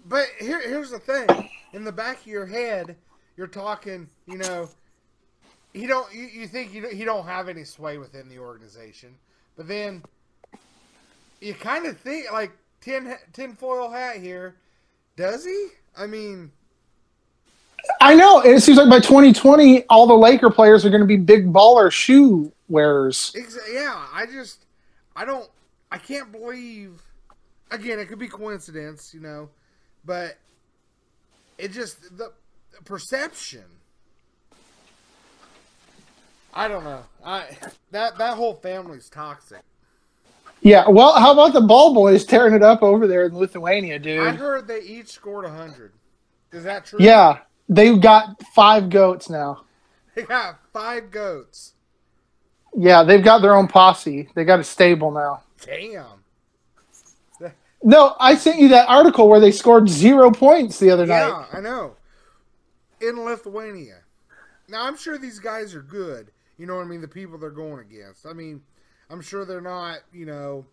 [0.07, 1.29] But here, here's the thing:
[1.73, 2.97] in the back of your head,
[3.37, 4.09] you're talking.
[4.27, 4.69] You know,
[5.73, 6.13] he don't.
[6.13, 9.15] You, you think you, he don't have any sway within the organization,
[9.57, 10.03] but then
[11.41, 14.57] you kind of think like tin tinfoil hat here.
[15.17, 15.69] Does he?
[15.97, 16.51] I mean,
[18.01, 18.41] I know.
[18.41, 21.91] It seems like by 2020, all the Laker players are going to be big baller
[21.91, 23.33] shoe wearers.
[23.37, 24.07] exa- yeah.
[24.13, 24.65] I just,
[25.17, 25.49] I don't,
[25.91, 27.01] I can't believe.
[27.71, 29.49] Again, it could be coincidence, you know,
[30.05, 30.37] but
[31.59, 32.33] it just the,
[32.73, 33.65] the perception.
[36.53, 37.03] I don't know.
[37.25, 37.47] I
[37.91, 39.61] that that whole family's toxic.
[40.61, 40.89] Yeah.
[40.89, 44.27] Well, how about the ball boys tearing it up over there in Lithuania, dude?
[44.27, 45.93] I heard they each scored a hundred.
[46.53, 47.01] Is that true?
[47.03, 49.63] Yeah, they've got five goats now.
[50.15, 51.73] They got five goats.
[52.77, 54.29] Yeah, they've got their own posse.
[54.35, 55.43] They got a stable now.
[55.65, 56.25] Damn.
[57.87, 61.29] No, I sent you that article where they scored zero points the other night.
[61.29, 61.97] Yeah, I know.
[63.03, 63.99] In Lithuania.
[64.69, 66.31] Now I'm sure these guys are good.
[66.57, 67.03] You know what I mean?
[67.03, 68.25] The people they're going against.
[68.25, 68.63] I mean,
[69.11, 70.65] I'm sure they're not, you know,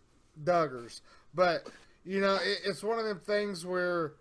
[0.45, 1.01] Duggars.
[1.33, 1.67] But,
[2.05, 4.13] you know, it, it's one of them things where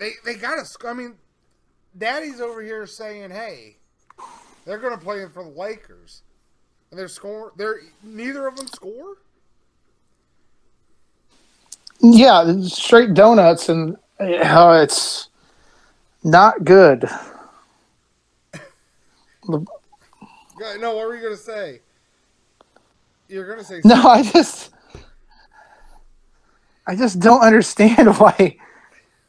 [0.00, 0.88] they they got to.
[0.88, 1.14] I mean,
[1.96, 3.76] Daddy's over here saying, "Hey,
[4.64, 6.22] they're going to play in for the Lakers,"
[6.90, 7.52] and they're score.
[7.56, 9.18] They're neither of them score.
[12.00, 15.28] Yeah, straight donuts, and uh, it's
[16.24, 17.08] not good.
[20.78, 21.80] No, what were you going to say?
[23.28, 24.70] You're going to say No, I just,
[26.86, 28.56] I just don't understand why.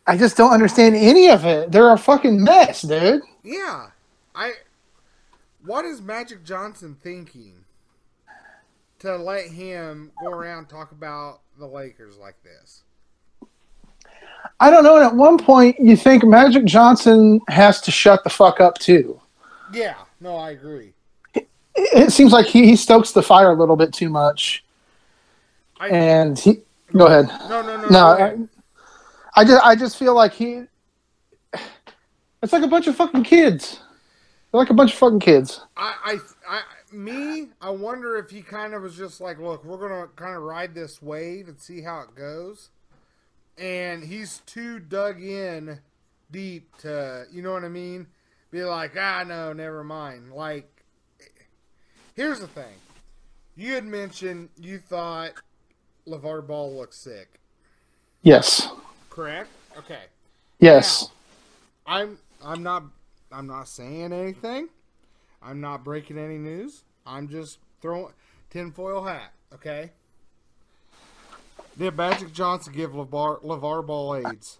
[0.07, 1.71] I just don't understand any of it.
[1.71, 3.21] They're a fucking mess, dude.
[3.43, 3.87] Yeah.
[4.35, 4.53] I
[5.65, 7.65] what is Magic Johnson thinking
[8.99, 12.83] to let him go around and talk about the Lakers like this?
[14.59, 14.97] I don't know.
[14.97, 19.19] And at one point, you think Magic Johnson has to shut the fuck up too.
[19.73, 20.93] Yeah, no, I agree.
[21.73, 24.63] It seems like he, he stokes the fire a little bit too much,
[25.79, 26.59] I and he.
[26.91, 27.27] Go ahead.
[27.49, 28.49] no, no, no, No, no.
[29.35, 30.63] I, I just I just feel like he.
[32.43, 33.79] It's like a bunch of fucking kids.
[34.51, 35.61] They're like a bunch of fucking kids.
[35.77, 36.61] I, I, I,
[36.95, 40.43] me, I wonder if he kind of was just like, look, we're gonna kind of
[40.43, 42.69] ride this wave and see how it goes,
[43.57, 45.79] and he's too dug in
[46.31, 48.07] deep to, you know what I mean?
[48.51, 50.33] Be like, ah, no, never mind.
[50.33, 50.83] Like,
[52.15, 52.73] here's the thing:
[53.55, 55.31] you had mentioned you thought
[56.05, 57.39] Levar Ball looked sick,
[58.21, 58.67] Yes.
[59.09, 59.49] correct?
[59.77, 60.03] Okay.
[60.59, 61.09] Yes.
[61.87, 62.83] Now, I'm I'm not
[63.31, 64.69] I'm not saying anything.
[65.41, 66.83] I'm not breaking any news.
[67.05, 68.13] I'm just throwing
[68.49, 69.91] tinfoil hat, okay?
[71.77, 74.59] Did Magic Johnson give LeVar, LeVar Ball AIDS?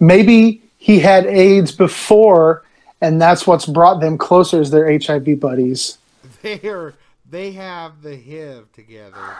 [0.00, 2.64] Maybe he had AIDS before,
[3.00, 5.98] and that's what's brought them closer as their HIV buddies.
[6.42, 6.94] They're
[7.30, 9.36] they have the HIV together.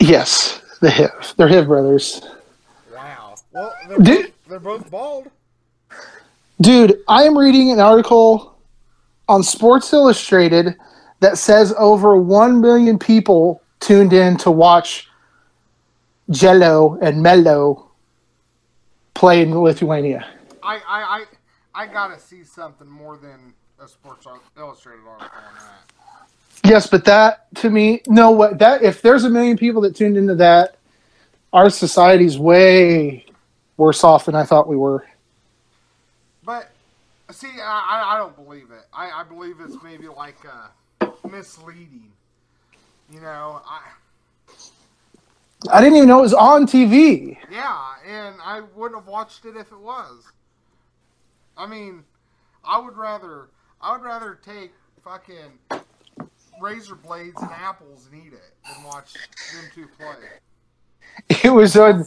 [0.00, 1.34] Yes, the HIV.
[1.36, 2.20] They're HIV brothers.
[2.94, 3.36] Wow.
[3.52, 5.30] Well, they're, Did- both, they're both bald.
[6.60, 8.56] Dude, I am reading an article
[9.28, 10.76] on Sports Illustrated
[11.20, 15.08] that says over 1 million people tuned in to watch
[16.30, 17.90] Gelo and Melo
[19.14, 20.26] play in Lithuania.
[20.62, 21.24] I I I,
[21.74, 26.70] I gotta see something more than a Sports Illustrated article on that.
[26.70, 30.16] Yes, but that to me, no, what that if there's a million people that tuned
[30.16, 30.76] into that,
[31.52, 33.26] our society's way
[33.76, 35.04] worse off than I thought we were.
[36.44, 36.70] But
[37.30, 38.84] see, I, I- don't believe it.
[38.92, 42.10] I, I believe it's maybe like uh, misleading.
[43.12, 43.80] You know, I
[45.72, 47.36] I didn't even know it was on TV.
[47.50, 50.24] yeah, and I wouldn't have watched it if it was.
[51.56, 52.04] I mean,
[52.64, 53.48] I would rather
[53.80, 54.72] I would rather take
[55.04, 55.80] fucking
[56.60, 58.42] razor blades and apples and eat it
[58.74, 60.16] than watch them two play.
[61.44, 62.04] It was on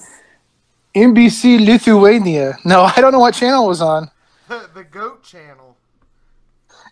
[0.95, 2.57] NBC Lithuania.
[2.65, 4.09] No, I don't know what channel it was on.
[4.47, 5.77] The, the goat channel.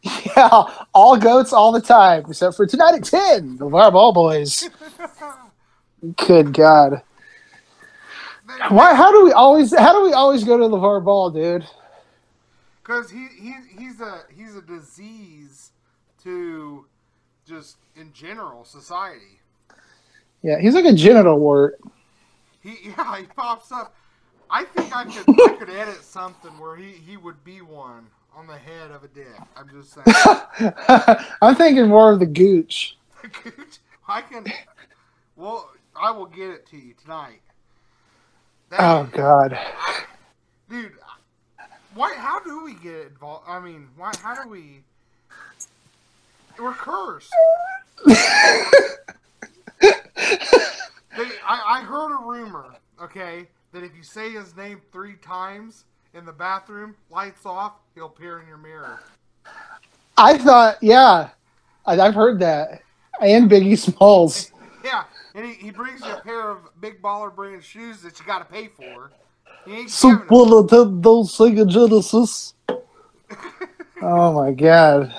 [0.04, 3.58] Yeah, all goats all the time, except for tonight at ten.
[3.58, 4.70] The LeVar Ball boys.
[6.18, 7.02] Good God.
[8.70, 8.94] Why?
[8.94, 9.76] How do we always?
[9.76, 11.65] How do we always go to LeVar Ball, dude?
[12.82, 15.72] Because he, he he's a he's a disease
[16.24, 16.86] to
[17.48, 19.39] just in general society.
[20.44, 21.80] Yeah, he's like a genital wart.
[22.62, 23.96] He yeah he pops up.
[24.56, 28.48] I think I could I could edit something where he he would be one on
[28.48, 29.28] the head of a dick.
[29.58, 30.06] I'm just saying.
[31.41, 32.96] I'm thinking more of the gooch.
[33.22, 33.80] The gooch.
[34.08, 34.46] I can.
[35.36, 37.41] Well, I will get it to you tonight.
[38.70, 39.60] That, Oh God.
[40.70, 40.94] dude,
[41.94, 42.13] why?
[42.15, 43.44] How do we get involved?
[43.50, 44.13] I mean, why?
[44.22, 44.84] How do we?
[46.58, 47.34] We're cursed.
[51.18, 55.84] They, I, I heard a rumor, okay, that if you say his name three times
[56.14, 59.00] in the bathroom, lights off, he'll appear in your mirror.
[60.18, 61.32] I thought, yeah,
[61.86, 62.82] I, I've heard that.
[63.20, 64.52] And Biggie Smalls.
[64.84, 68.26] Yeah, and he, he brings you a pair of big baller brand shoes that you
[68.28, 69.10] got to pay for.
[69.66, 70.28] He ain't So giving them.
[70.30, 72.54] will Nintendo Sega Genesis.
[74.04, 75.12] oh my God.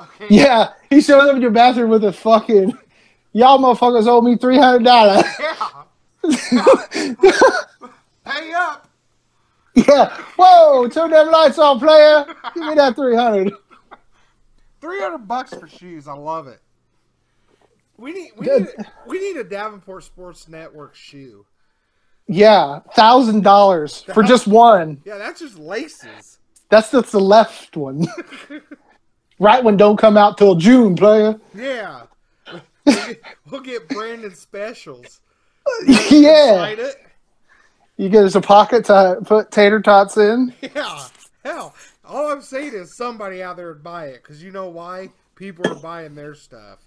[0.00, 0.34] Okay.
[0.34, 2.76] Yeah, he shows up in your bathroom with a fucking.
[3.32, 5.24] Y'all motherfuckers owe me three hundred dollars.
[5.38, 5.84] Yeah.
[8.28, 8.88] Pay up.
[9.74, 10.16] yeah.
[10.36, 10.88] Whoa!
[10.88, 12.26] Turn them lights on, player.
[12.54, 13.52] Give me that three hundred.
[14.80, 16.06] Three hundred bucks for shoes.
[16.06, 16.60] I love it.
[17.96, 18.62] We need we Good.
[18.62, 21.44] need we need a Davenport Sports Network shoe.
[22.28, 25.00] Yeah, thousand dollars for just one.
[25.04, 26.38] Yeah, that's just laces.
[26.68, 28.06] That's that's the left one.
[29.38, 31.40] right one don't come out till June, player.
[31.54, 32.02] Yeah.
[32.84, 35.20] We'll get, we'll get Brandon specials.
[36.10, 36.74] yeah.
[37.98, 40.54] You get us a pocket to put tater tots in.
[40.74, 41.04] Yeah.
[41.44, 45.10] Hell, all I'm saying is somebody out there would buy it because you know why?
[45.34, 46.78] People are buying their stuff.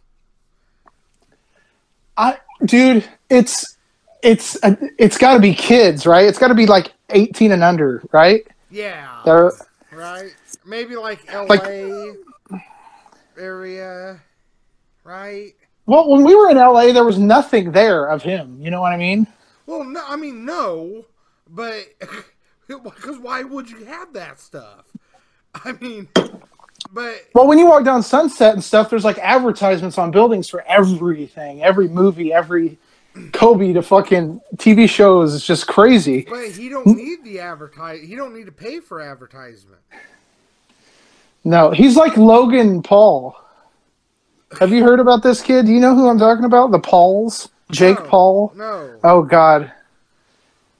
[2.17, 3.77] I, dude, it's
[4.21, 6.25] it's uh, it's got to be kids, right?
[6.25, 8.45] It's got to be like eighteen and under, right?
[8.69, 9.21] Yeah.
[9.25, 9.51] They're
[9.91, 10.35] right?
[10.65, 11.63] Maybe like LA Like-
[13.37, 14.19] area,
[15.03, 15.53] right?
[15.87, 18.57] well, when we were in LA, there was nothing there of him.
[18.61, 19.25] You know what I mean?
[19.65, 21.05] Well, no, I mean no,
[21.49, 21.85] but
[22.67, 24.85] because why would you have that stuff?
[25.53, 26.07] I mean,
[26.93, 30.63] but Well, when you walk down Sunset and stuff, there's like advertisements on buildings for
[30.67, 32.77] everything, every movie, every
[33.33, 35.35] Kobe to fucking TV shows.
[35.35, 36.25] It's just crazy.
[36.29, 38.01] but he don't need the advertise.
[38.07, 39.79] He don't need to pay for advertisement.
[41.43, 43.35] No, he's like Logan Paul.
[44.59, 45.65] Have you heard about this kid?
[45.65, 46.71] Do you know who I'm talking about?
[46.71, 48.53] The Pauls, Jake No, Paul.
[48.55, 48.99] No.
[49.03, 49.71] Oh God.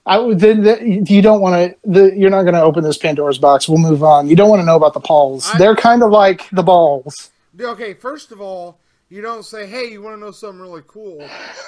[0.04, 0.40] I would.
[0.40, 2.12] Then the, you don't want to.
[2.16, 3.68] You're not going to open this Pandora's box.
[3.68, 4.28] We'll move on.
[4.28, 5.48] You don't want to know about the Pauls.
[5.52, 7.30] I- They're kind of like the balls.
[7.60, 8.78] Okay, first of all,
[9.10, 11.18] you don't say, "Hey, you want to know something really cool?"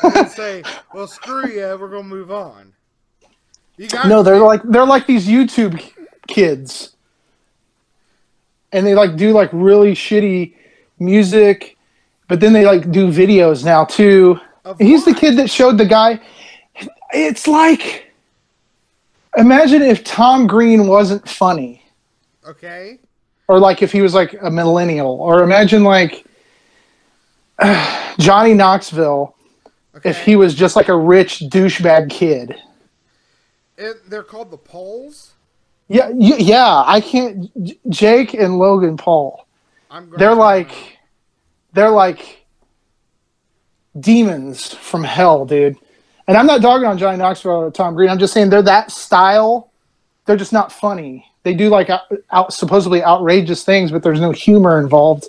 [0.03, 0.63] Then say,
[0.95, 1.77] "Well, screw you.
[1.81, 2.73] We're gonna move on."
[3.77, 5.81] You got No, they're like they're like these YouTube
[6.27, 6.97] kids,
[8.73, 10.55] and they like do like really shitty
[10.99, 11.77] music,
[12.29, 14.41] but then they like do videos now too.
[14.79, 16.21] He's the kid that showed the guy.
[17.13, 18.13] It's like,
[19.37, 21.85] imagine if Tom Green wasn't funny,
[22.47, 22.99] okay.
[23.47, 26.25] or like if he was like a millennial, or imagine like
[28.19, 29.35] Johnny Knoxville
[29.97, 30.11] Okay.
[30.11, 32.57] if he was just like a rich douchebag kid.
[33.77, 35.35] It, they're called the poles.
[35.89, 36.83] Yeah, y- yeah.
[36.87, 37.51] I can't.
[37.65, 39.47] J- Jake and Logan Paul.
[40.17, 40.99] They're like,
[41.75, 42.44] they're like
[43.99, 45.77] demons from hell, dude.
[46.27, 48.09] And I'm not dogging on Johnny Knoxville or Tom Green.
[48.09, 49.71] I'm just saying they're that style.
[50.25, 51.31] They're just not funny.
[51.43, 51.91] They do like
[52.31, 55.29] out, supposedly outrageous things, but there's no humor involved.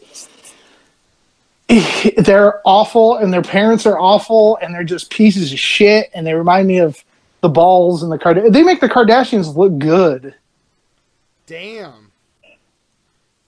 [2.18, 6.10] They're awful, and their parents are awful, and they're just pieces of shit.
[6.14, 7.04] And they remind me of
[7.42, 8.54] the balls and the Card.
[8.54, 10.36] They make the Kardashians look good.
[11.48, 12.12] Damn.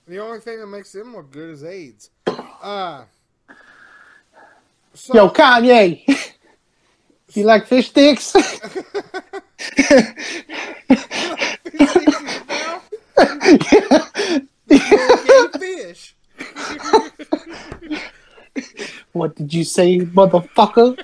[0.07, 2.09] The only thing that makes them look good is AIDS.
[2.61, 3.03] Uh.
[5.07, 6.03] So, Yo, Kanye,
[7.33, 8.33] you like fish sticks?
[15.57, 16.13] fish.
[19.13, 20.97] what did you say, motherfucker?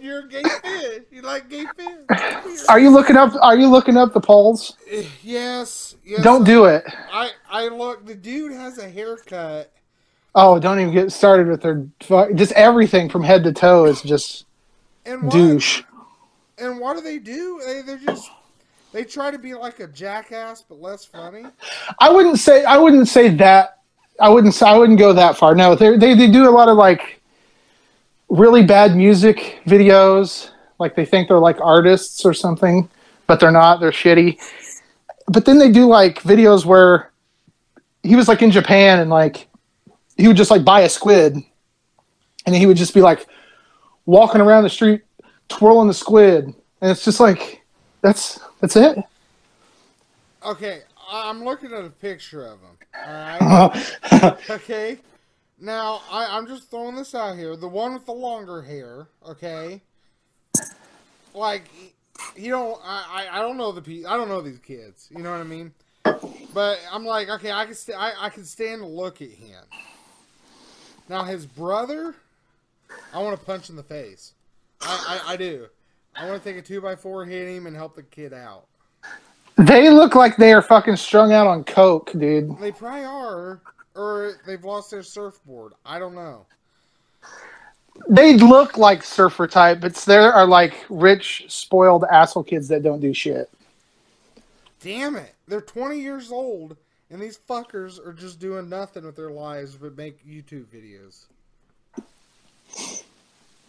[0.00, 1.02] You're a gay fish.
[1.10, 2.60] You like gay fish.
[2.68, 3.34] are you looking up?
[3.42, 4.76] Are you looking up the polls?
[5.22, 5.96] Yes.
[6.04, 6.84] yes Don't do it.
[7.12, 8.06] I I look.
[8.06, 9.70] The dude has a haircut.
[10.34, 11.86] Oh, don't even get started with their
[12.34, 14.46] just everything from head to toe is just
[15.06, 15.82] And what, douche.
[16.58, 17.60] And what do they do?
[17.64, 18.30] They they're just
[18.92, 21.44] they try to be like a jackass but less funny.
[22.00, 23.78] I wouldn't say I wouldn't say that.
[24.20, 25.54] I wouldn't say I wouldn't go that far.
[25.54, 27.20] No, they they they do a lot of like
[28.28, 30.50] really bad music videos.
[30.78, 32.88] Like they think they're like artists or something,
[33.26, 33.80] but they're not.
[33.80, 34.38] They're shitty.
[35.28, 37.12] But then they do like videos where
[38.02, 39.48] he was like in Japan and like
[40.16, 41.36] he would just like buy a squid
[42.46, 43.26] and he would just be like
[44.06, 45.02] walking around the street
[45.48, 47.62] twirling the squid and it's just like
[48.02, 48.98] that's that's it
[50.44, 52.76] Okay, I'm looking at a picture of him.
[53.06, 54.36] All right.
[54.50, 54.98] okay.
[55.64, 57.56] Now I, I'm just throwing this out here.
[57.56, 59.06] The one with the longer hair.
[59.26, 59.80] Okay.
[61.34, 61.64] Like
[62.36, 62.78] you don't.
[62.84, 65.08] I, I I don't know the pe- I don't know these kids.
[65.10, 65.72] You know what I mean?
[66.52, 69.62] But I'm like, okay, I can st- I, I can stand to look at him.
[71.08, 72.14] Now his brother,
[73.12, 74.34] I want to punch in the face.
[74.82, 75.66] I, I, I do.
[76.14, 78.66] I want to take a two by four, hit him, and help the kid out.
[79.56, 83.60] they look like they are fucking strung out on coke dude They probably are,
[83.94, 85.72] or they've lost their surfboard.
[85.84, 86.46] I don't know.
[88.08, 93.00] they look like surfer type but there are like rich spoiled asshole kids that don't
[93.00, 93.48] do shit
[94.80, 95.34] Damn it!
[95.48, 96.76] They're 20 years old,
[97.08, 101.24] and these fuckers are just doing nothing with their lives but make YouTube videos.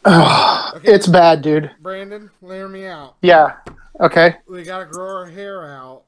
[0.05, 3.15] Okay, it's bad dude Brandon, hear me out.
[3.21, 3.55] yeah
[4.01, 6.03] okay We gotta grow our hair out,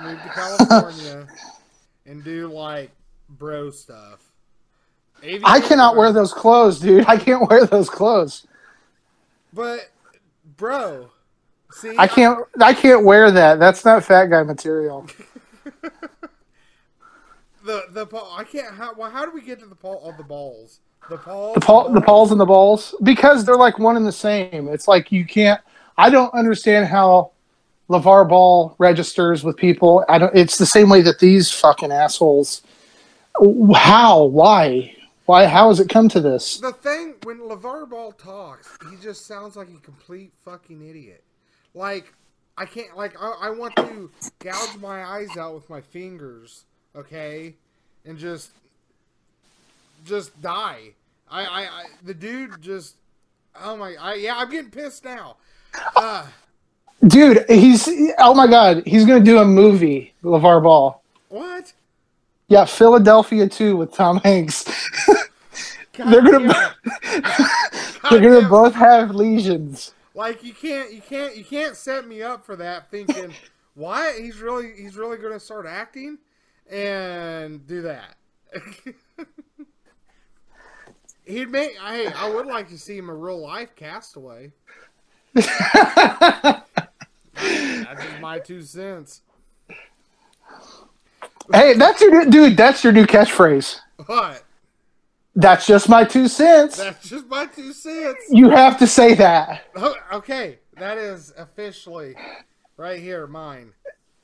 [0.00, 1.26] move to California,
[2.06, 2.90] and do like
[3.28, 4.24] bro stuff.
[5.44, 8.46] I cannot wear those clothes dude i can't wear those clothes
[9.52, 9.90] But,
[10.56, 11.10] bro,
[11.72, 15.08] see, i can't i can't wear that that's not fat guy material
[17.68, 18.06] the the.
[18.36, 18.74] I can't.
[18.74, 20.80] How, well, how do we get to the ball of the balls?
[21.08, 21.54] The balls.
[21.54, 24.86] the paul the pauls and the balls because they're like one and the same it's
[24.86, 25.60] like you can't
[25.96, 27.30] i don't understand how
[27.88, 30.04] LeVar Ball registers with people.
[30.10, 30.36] I don't.
[30.36, 32.60] It's the same way that these fucking assholes.
[33.74, 34.24] How?
[34.24, 34.94] Why?
[35.26, 35.46] Why?
[35.46, 36.58] How has it come to this?
[36.58, 41.22] The thing when LeVar Ball talks, he just sounds like a complete fucking idiot.
[41.74, 42.12] Like
[42.56, 42.96] I can't.
[42.96, 44.10] Like I, I want to
[44.40, 46.64] gouge my eyes out with my fingers,
[46.96, 47.54] okay,
[48.04, 48.50] and just
[50.04, 50.94] just die.
[51.30, 52.96] I, I, I the dude just.
[53.60, 53.94] Oh my!
[54.00, 55.36] I, yeah, I'm getting pissed now.
[55.96, 56.26] Uh,
[57.06, 61.02] Dude, he's oh my god, he's gonna do a movie, LeVar Ball.
[61.28, 61.72] what?
[62.48, 64.64] Yeah, Philadelphia too with Tom Hanks.
[65.96, 66.74] They're gonna-
[68.10, 69.92] They're gonna both have lesions.
[70.14, 73.32] Like you can't you can't you can't set me up for that thinking
[73.74, 76.18] why he's really he's really gonna start acting
[76.70, 78.14] and do that.
[81.26, 84.52] He'd make hey, I would like to see him a real life castaway.
[85.34, 86.64] That's
[88.02, 89.20] just my two cents.
[91.52, 92.56] Hey, that's your new, dude.
[92.56, 93.78] That's your new catchphrase.
[94.06, 94.44] But
[95.34, 96.76] That's just my two cents.
[96.78, 98.18] that's just my two cents.
[98.30, 99.64] You have to say that.
[99.76, 102.14] Oh, Okay, that is officially
[102.76, 103.72] right here mine.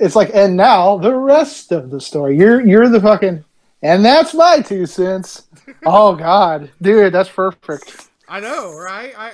[0.00, 2.36] It's like, and now the rest of the story.
[2.36, 3.44] You're you're the fucking,
[3.82, 5.42] and that's my two cents.
[5.86, 8.08] Oh God, dude, that's perfect.
[8.28, 9.12] I know, right?
[9.18, 9.32] I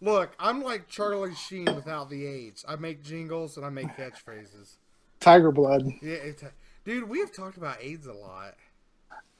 [0.00, 0.30] look.
[0.38, 2.64] I'm like Charlie Sheen without the AIDS.
[2.68, 4.76] I make jingles and I make catchphrases.
[5.20, 5.86] Tiger blood.
[6.02, 6.44] Yeah, it's,
[6.84, 7.08] dude.
[7.08, 8.54] We have talked about AIDS a lot.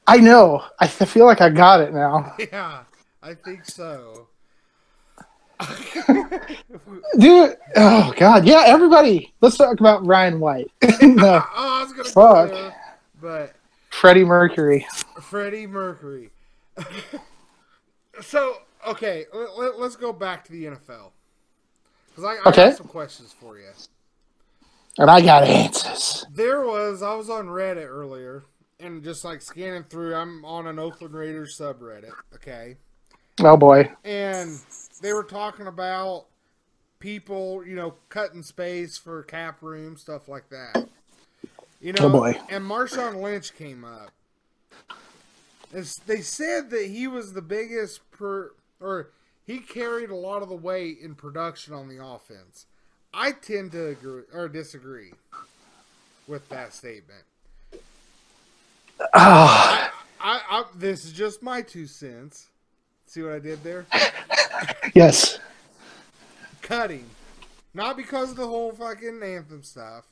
[0.07, 0.63] I know.
[0.79, 2.83] I feel like I got it now, Yeah,
[3.23, 4.27] I think so.
[7.17, 7.55] dude.
[7.75, 8.63] Oh God, yeah.
[8.65, 10.69] Everybody, let's talk about Ryan White.
[11.01, 12.49] no, Oh, I was gonna Fuck.
[12.51, 12.71] there, uh,
[13.21, 13.55] but
[13.89, 14.85] Freddie Mercury.
[15.21, 16.29] Freddie Mercury.
[18.21, 21.11] so okay, let, us go back to the NFL
[22.09, 22.65] because I, I Okay.
[22.65, 23.69] got some questions for you.
[24.97, 26.25] And I got answers.
[26.31, 28.43] There was I was on Reddit earlier
[28.79, 30.15] and just like scanning through.
[30.15, 32.11] I'm on an Oakland Raiders subreddit.
[32.33, 32.77] Okay.
[33.41, 33.91] Oh boy.
[34.05, 34.57] and
[35.01, 36.25] they were talking about
[36.99, 40.87] people, you know, cutting space for cap room, stuff like that.
[41.81, 42.39] You oh, know, Oh, boy.
[42.49, 44.11] and Marshawn Lynch came up.
[45.73, 49.09] It's, they said that he was the biggest per, or
[49.45, 52.65] he carried a lot of the weight in production on the offense.
[53.17, 55.13] I tend to agree or disagree
[56.27, 57.23] with that statement.
[59.13, 62.47] Ah, I, I this is just my two cents.
[63.05, 63.85] See what I did there?
[64.95, 65.39] yes.
[66.61, 67.05] cutting.
[67.73, 70.05] Not because of the whole fucking anthem stuff.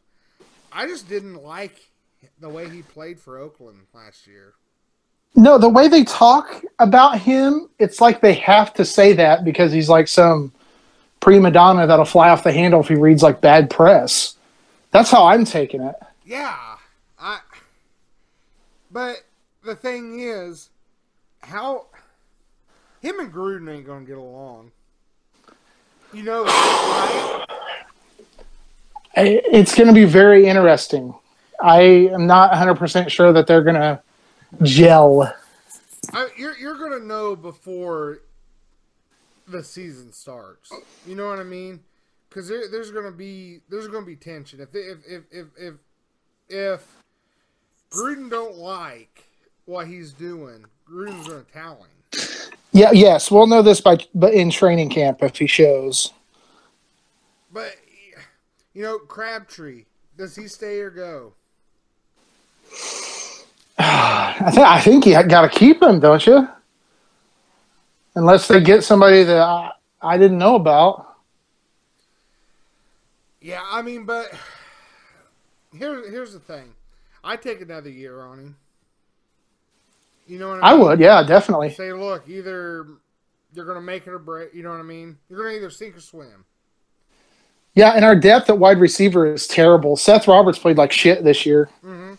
[0.72, 1.89] I just didn't like
[2.39, 4.54] the way he played for Oakland last year.
[5.36, 9.72] No, the way they talk about him, it's like they have to say that because
[9.74, 10.54] he's like some
[11.24, 14.36] prima donna that'll fly off the handle if he reads like bad press.
[14.92, 15.96] That's how I'm taking it.
[16.26, 16.58] Yeah,
[17.18, 17.40] I.
[18.92, 19.24] But
[19.64, 20.70] the thing is,
[21.42, 21.88] how
[23.02, 24.72] him and Gruden ain't gonna get along.
[26.12, 27.46] You know, right?
[29.16, 31.16] It's going to be very interesting.
[31.60, 34.00] I am not 100% sure that they're going to
[34.62, 35.34] gel.
[36.12, 38.20] I, you're you're gonna know before
[39.54, 40.72] the season starts.
[41.08, 41.80] You know what I mean?
[42.28, 45.74] Because there, there's gonna be there's gonna be tension if if if if if,
[46.49, 46.88] if
[47.91, 49.24] Gruden don't like
[49.66, 51.88] what he's doing, Gruden's gonna tell him.
[52.72, 56.12] Yeah, yes, we'll know this by but in training camp if he shows.
[57.51, 57.76] But
[58.74, 59.86] you know, Crabtree,
[60.18, 61.34] does he stay or go?
[63.78, 66.47] I, th- I think you got to keep him, don't you?
[68.16, 71.16] Unless they get somebody that I, I didn't know about.
[73.41, 74.32] Yeah, I mean, but
[75.76, 76.74] here here's the thing.
[77.24, 78.55] I take another year on him.
[80.28, 80.82] You know what I I mean?
[80.84, 81.72] would, yeah, definitely.
[81.72, 82.88] say, look, either
[83.53, 84.53] you're going to make it or break.
[84.53, 85.18] You know what I mean?
[85.30, 86.45] You're going to either sink or swim.
[87.76, 89.97] Yeah, and our depth at wide receiver is terrible.
[89.97, 91.70] Seth Roberts played like shit this year.
[91.84, 92.12] Mm-hmm.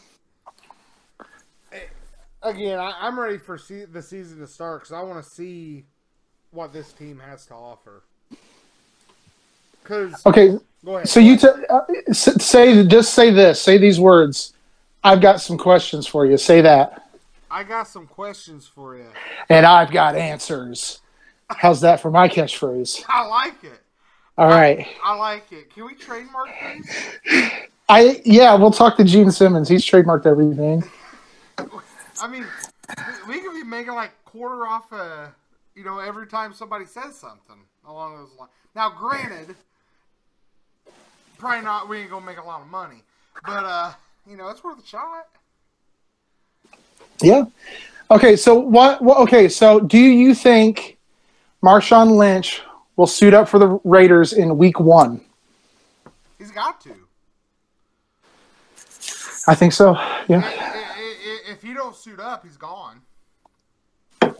[2.45, 5.85] Again, I, I'm ready for se- the season to start because I want to see
[6.51, 8.03] what this team has to offer.
[9.83, 11.09] Because Okay, go ahead.
[11.09, 11.81] so you t- uh,
[12.13, 14.53] say just say this, say these words.
[15.03, 16.37] I've got some questions for you.
[16.39, 17.09] Say that,
[17.51, 19.07] I got some questions for you.
[19.49, 21.01] and I've got answers.
[21.51, 23.05] How's that for my catchphrase?
[23.09, 23.81] I like it.
[24.39, 24.87] All right.
[25.05, 25.73] I like it.
[25.75, 27.51] Can we trademark these?
[27.89, 29.69] I yeah, we'll talk to Gene Simmons.
[29.69, 30.83] He's trademarked everything.
[32.21, 32.47] I mean,
[33.29, 35.29] we- could be making like quarter off uh
[35.75, 37.57] you know, every time somebody says something
[37.87, 38.53] along those lines.
[38.75, 39.57] Now, granted,
[41.39, 41.89] probably not.
[41.89, 43.03] We ain't gonna make a lot of money,
[43.45, 43.93] but uh,
[44.29, 45.29] you know, it's worth a shot.
[47.21, 47.45] Yeah.
[48.11, 50.99] Okay, so what, what okay, so do you think
[51.63, 52.63] Marshawn Lynch
[52.97, 55.21] will suit up for the Raiders in week 1?
[56.39, 56.95] He's got to.
[59.47, 59.95] I think so.
[60.29, 60.74] Yeah.
[61.55, 63.01] If he don't suit up, he's gone.
[64.21, 64.33] They're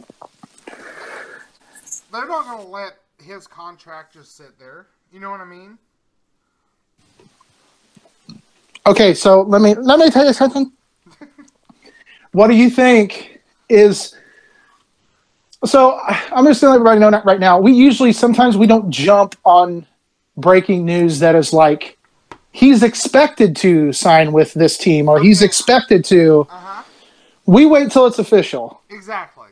[2.11, 4.87] not gonna let his contract just sit there.
[5.13, 5.77] You know what I mean?
[8.85, 10.73] Okay, so let me let me tell you something.
[12.33, 13.39] what do you think
[13.69, 14.13] is
[15.63, 17.61] so I'm just letting everybody know that right now.
[17.61, 19.87] We usually sometimes we don't jump on
[20.35, 21.97] breaking news that is like
[22.51, 26.41] he's expected to sign with this team or he's expected to.
[26.49, 26.64] Uh huh.
[27.45, 29.49] We wait till it's official Exactly.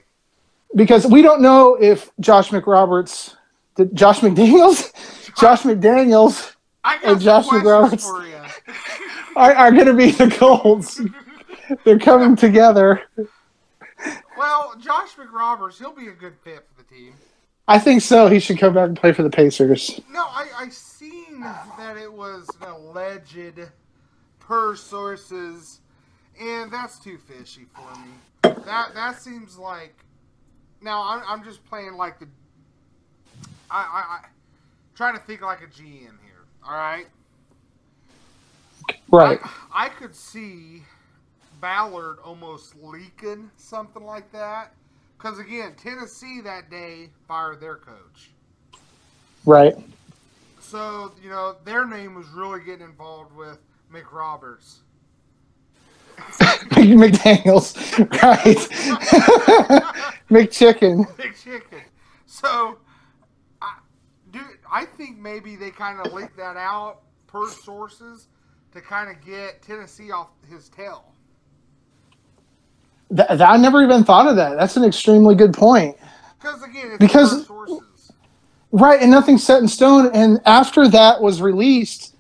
[0.75, 3.35] because we don't know if Josh McRoberts,
[3.75, 4.91] did Josh McDaniels,
[5.39, 8.05] Josh McDaniels And Josh McRoberts.
[9.35, 11.01] are, are going to be the Colts.
[11.85, 13.01] They're coming together.
[14.37, 17.13] Well, Josh McRoberts, he'll be a good fit for the team.
[17.67, 18.27] I think so.
[18.27, 20.01] He should come back and play for the Pacers.
[20.11, 23.59] No, I, I seen that it was an alleged
[24.39, 25.79] per sources,
[26.39, 28.55] and that's too fishy for me.
[28.65, 29.95] That that seems like
[30.81, 32.27] now I'm, I'm just playing like the
[33.69, 34.19] I, I, I
[34.95, 36.45] trying to think like a GM here.
[36.65, 37.07] All right,
[39.11, 39.39] Right.
[39.43, 40.81] I, I could see
[41.61, 44.73] Ballard almost leaking something like that.
[45.17, 48.31] Because again, Tennessee that day fired their coach.
[49.45, 49.75] Right.
[50.59, 53.59] So, you know, their name was really getting involved with
[53.93, 54.79] Mick Roberts.
[56.73, 57.75] McDaniels.
[58.21, 58.57] Right.
[60.29, 61.17] McChicken.
[61.17, 61.81] Big chicken.
[62.25, 62.77] So,
[63.61, 63.77] I,
[64.31, 64.41] dude,
[64.71, 68.27] I think maybe they kind of leaked that out per sources
[68.71, 71.13] to kind of get Tennessee off his tail.
[73.15, 74.57] Th- th- I never even thought of that.
[74.57, 75.97] That's an extremely good point.
[76.39, 77.47] Because again, it's Because-.
[78.71, 80.09] Right, and nothing's set in stone.
[80.15, 82.12] And after that was released,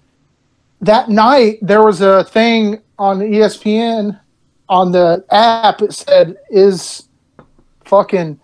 [0.85, 4.19] that night there was a thing on ESPN
[4.69, 5.81] on the app.
[5.81, 7.07] It said, "Is
[7.85, 8.39] fucking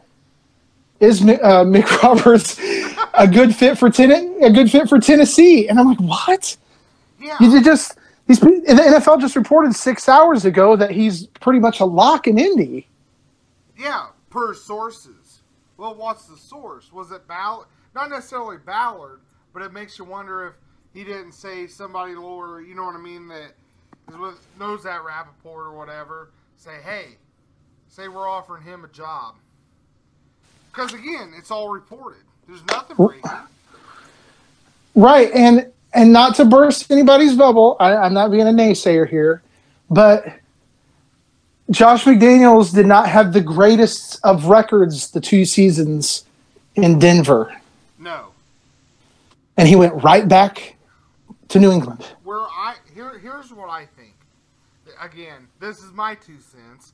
[1.00, 1.26] is uh,
[1.66, 2.60] Mick Roberts
[3.14, 6.56] a good fit for ten- a good fit for Tennessee?" And I'm like, "What?
[7.20, 7.38] Yeah.
[7.40, 11.86] You just he's the NFL just reported six hours ago that he's pretty much a
[11.86, 12.88] lock in Indy."
[13.78, 15.42] Yeah, per sources.
[15.78, 16.92] Well, what's the source?
[16.92, 17.68] Was it Ballard?
[17.96, 19.22] Not necessarily Ballard,
[19.54, 20.54] but it makes you wonder if
[20.94, 23.52] he didn't say somebody lower, you know what I mean, that
[24.10, 26.30] is with, knows that Rapoport or whatever.
[26.58, 27.18] Say, hey,
[27.88, 29.36] say we're offering him a job.
[30.72, 32.22] Because again, it's all reported.
[32.48, 33.32] There's nothing breaking.
[34.96, 39.42] Right, and and not to burst anybody's bubble, I, I'm not being a naysayer here,
[39.90, 40.26] but
[41.72, 46.26] Josh McDaniels did not have the greatest of records the two seasons
[46.76, 47.56] in Denver,
[47.98, 48.28] No.
[49.58, 50.76] and he went right back
[51.50, 52.06] to New England.
[52.24, 54.16] Where I here here's what I think.
[55.02, 56.94] Again, this is my two cents.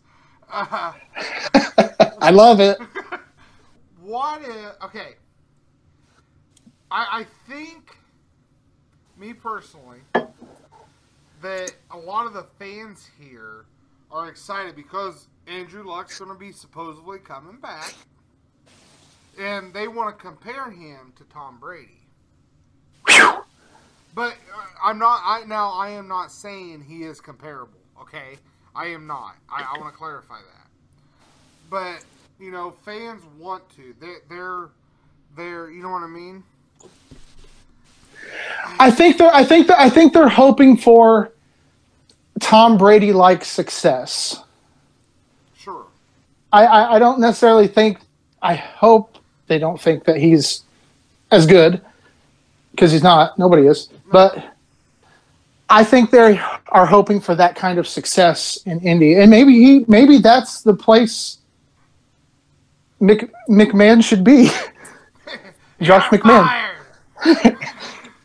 [0.51, 0.93] Uh,
[2.21, 2.77] I love it.
[4.01, 5.15] what if okay?
[6.89, 7.97] I I think
[9.17, 9.99] me personally
[11.41, 13.65] that a lot of the fans here
[14.11, 17.93] are excited because Andrew Luck's going to be supposedly coming back,
[19.39, 22.04] and they want to compare him to Tom Brady.
[24.15, 25.21] But uh, I'm not.
[25.25, 27.77] I now I am not saying he is comparable.
[28.01, 28.37] Okay,
[28.73, 29.35] I am not.
[29.49, 30.67] I, I want to clarify that.
[31.69, 32.03] But
[32.39, 33.93] you know, fans want to.
[33.99, 34.69] They, they're
[35.35, 35.69] they're.
[35.69, 36.43] You know what I mean?
[38.79, 39.33] I think they're.
[39.33, 39.79] I think that.
[39.79, 41.33] I think they're hoping for
[42.39, 44.41] Tom Brady like success.
[45.57, 45.87] Sure.
[46.53, 47.99] I, I, I don't necessarily think.
[48.41, 50.63] I hope they don't think that he's
[51.31, 51.81] as good
[52.71, 53.37] because he's not.
[53.37, 53.89] Nobody is.
[54.11, 54.55] But
[55.69, 56.39] I think they
[56.69, 59.85] are hoping for that kind of success in Indy, and maybe he.
[59.87, 61.39] Maybe that's the place.
[62.99, 64.49] Mc, McMahon should be.
[65.81, 66.71] Josh McMahon.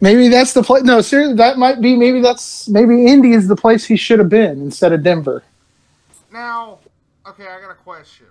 [0.02, 0.82] Maybe that's the place.
[0.82, 1.94] No, seriously, that might be.
[1.96, 2.68] Maybe that's.
[2.68, 5.42] Maybe Indy is the place he should have been instead of Denver.
[6.32, 6.78] Now,
[7.26, 8.26] okay, I got a question.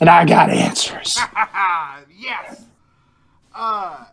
[0.00, 1.18] And I got answers.
[2.18, 2.64] yes.
[3.54, 4.04] Uh,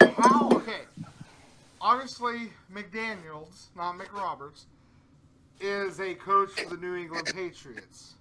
[0.00, 0.59] how?
[1.80, 4.64] Obviously, McDaniel's, not McRoberts,
[5.60, 8.14] is a coach for the New England Patriots.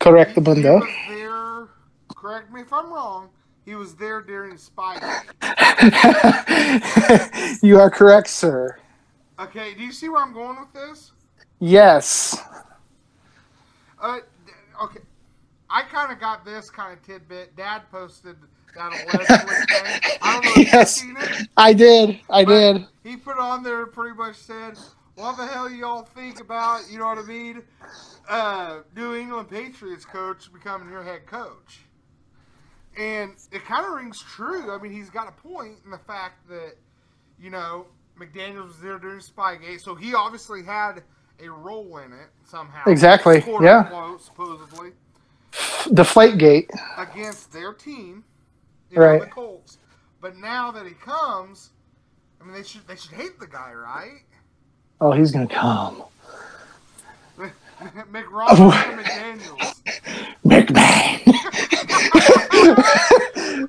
[0.00, 0.80] Correct the He bundo.
[0.80, 1.68] was there.
[2.16, 3.28] Correct me if I'm wrong.
[3.64, 5.24] He was there during Spygate.
[7.62, 8.78] you are correct, sir.
[9.38, 11.12] Okay, do you see where I'm going with this?
[11.60, 12.38] Yes.
[14.00, 14.18] Uh,
[14.82, 15.00] okay.
[15.70, 17.56] I kind of got this kind of tidbit.
[17.56, 18.36] Dad posted
[18.74, 20.18] thing.
[20.22, 21.02] I don't know if Yes.
[21.04, 21.48] you've seen it.
[21.56, 22.20] I did.
[22.30, 22.86] I did.
[23.02, 24.78] He put on there pretty much said,
[25.14, 26.82] "What the hell y'all think about?
[26.90, 27.62] You know what I mean?
[28.28, 31.80] Uh, New England Patriots coach becoming your head coach."
[32.96, 34.72] And it kind of rings true.
[34.72, 36.74] I mean, he's got a point in the fact that,
[37.40, 37.86] you know,
[38.18, 41.02] McDaniels was there during Spygate, so he obviously had
[41.42, 42.88] a role in it somehow.
[42.88, 43.78] Exactly, yeah.
[43.80, 44.92] unquote, supposedly
[45.92, 46.70] Deflate gate.
[46.96, 48.22] against their team,
[48.94, 49.20] you know, Right.
[49.20, 49.78] the Colts.
[50.20, 51.70] But now that he comes,
[52.40, 54.22] I mean, they should they should hate the guy, right?
[55.00, 56.02] Oh, he's gonna come.
[58.12, 59.82] McRoberts and McDaniels.
[60.44, 61.20] McMahon.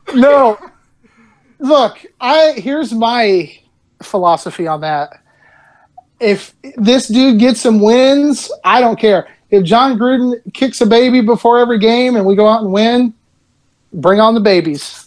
[0.16, 0.58] no.
[1.60, 3.52] Look, I here's my
[4.04, 5.22] philosophy on that.
[6.20, 9.28] If this dude gets some wins, I don't care.
[9.50, 13.14] If Jon Gruden kicks a baby before every game and we go out and win,
[13.94, 15.05] bring on the babies.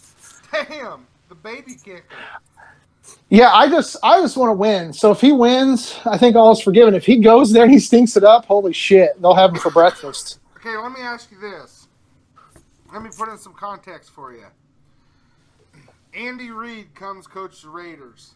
[0.68, 2.04] Damn, the baby kicker.
[3.30, 4.92] Yeah, I just I just want to win.
[4.92, 6.94] So if he wins, I think all is forgiven.
[6.94, 9.70] If he goes there and he stinks it up, holy shit, they'll have him for
[9.70, 10.40] breakfast.
[10.56, 11.88] Okay, let me ask you this.
[12.92, 14.46] Let me put in some context for you.
[16.14, 18.34] Andy Reid comes coach the Raiders.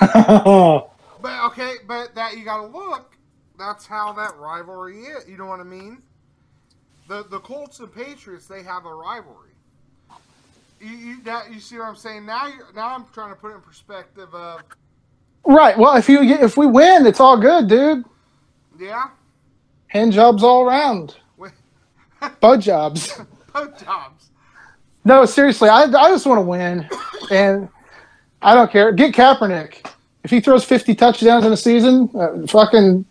[1.20, 3.16] But okay, but that you got to look.
[3.58, 5.28] That's how that rivalry is.
[5.28, 6.02] You know what I mean?
[7.08, 9.50] The the Colts and Patriots they have a rivalry.
[10.80, 12.26] You you, that, you see what I'm saying?
[12.26, 14.62] Now you now I'm trying to put it in perspective of
[15.44, 15.76] right.
[15.76, 18.04] Well, if you get if we win, it's all good, dude.
[18.78, 19.08] yeah,
[19.88, 21.16] Hand jobs all around.
[22.40, 23.20] Bud jobs.
[23.52, 24.30] both jobs.
[25.04, 26.88] No, seriously, I, I just want to win,
[27.30, 27.68] and
[28.42, 28.92] I don't care.
[28.92, 29.86] Get Kaepernick.
[30.24, 33.04] If he throws 50 touchdowns in a season, uh, fucking,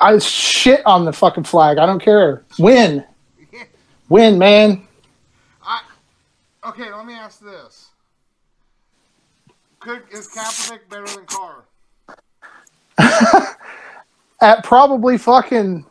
[0.00, 1.78] I shit on the fucking flag.
[1.78, 2.44] I don't care.
[2.58, 3.04] Win,
[4.08, 4.86] win, man.
[6.68, 6.92] Okay.
[6.92, 7.88] Let me ask this:
[9.80, 11.64] Could is Kaepernick better than Carr?
[14.40, 15.84] At probably fucking,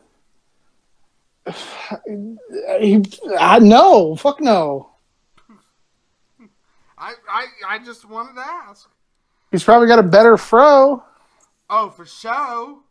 [1.48, 4.92] I no, fuck no.
[6.98, 8.90] I, I I just wanted to ask.
[9.52, 11.04] He's probably got a better fro.
[11.70, 12.84] Oh, for show.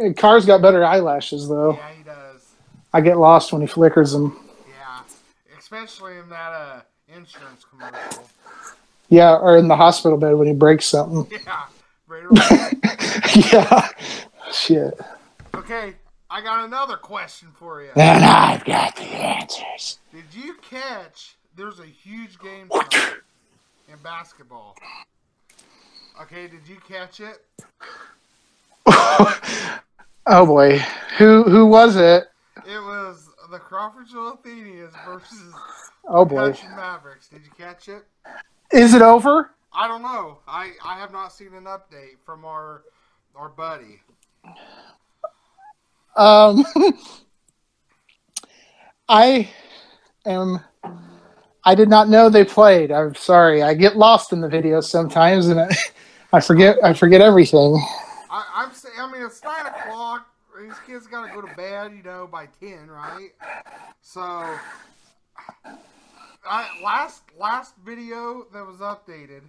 [0.00, 1.72] Uh, Carr's got better eyelashes though.
[1.72, 2.52] Yeah, he does.
[2.92, 4.38] I get lost when he flickers them.
[4.68, 5.02] Yeah,
[5.58, 6.80] especially in that uh
[7.14, 8.28] insurance commercial.
[9.08, 11.26] Yeah, or in the hospital bed when he breaks something.
[11.46, 11.66] Yeah,
[12.08, 12.72] right
[13.52, 13.88] yeah.
[14.52, 15.00] Shit.
[15.54, 15.94] Okay,
[16.28, 17.90] I got another question for you.
[17.96, 19.98] And I've got the answers.
[20.12, 21.36] Did you catch?
[21.56, 22.68] There's a huge game
[23.88, 24.76] in basketball.
[26.20, 27.44] Okay, did you catch it?
[28.86, 30.78] oh boy,
[31.18, 32.24] who who was it?
[32.66, 35.54] It was the Crawfordsville Athenians versus
[36.12, 37.28] Oh boy, Mavericks.
[37.28, 38.04] Did you catch it?
[38.72, 39.52] is it over?
[39.72, 40.38] I don't know.
[40.48, 42.82] I, I have not seen an update from our
[43.36, 44.00] our buddy.
[46.16, 46.64] Um,
[49.08, 49.48] I
[50.26, 50.58] am.
[51.64, 52.90] I did not know they played.
[52.90, 53.62] I'm sorry.
[53.62, 55.68] I get lost in the videos sometimes, and I,
[56.32, 56.78] I forget.
[56.82, 57.80] I forget everything.
[58.28, 60.26] I, I'm saying, I mean, it's nine o'clock.
[60.60, 63.30] These kids got to go to bed, you know, by ten, right?
[64.02, 64.58] So,
[66.52, 69.42] I, last last video that was updated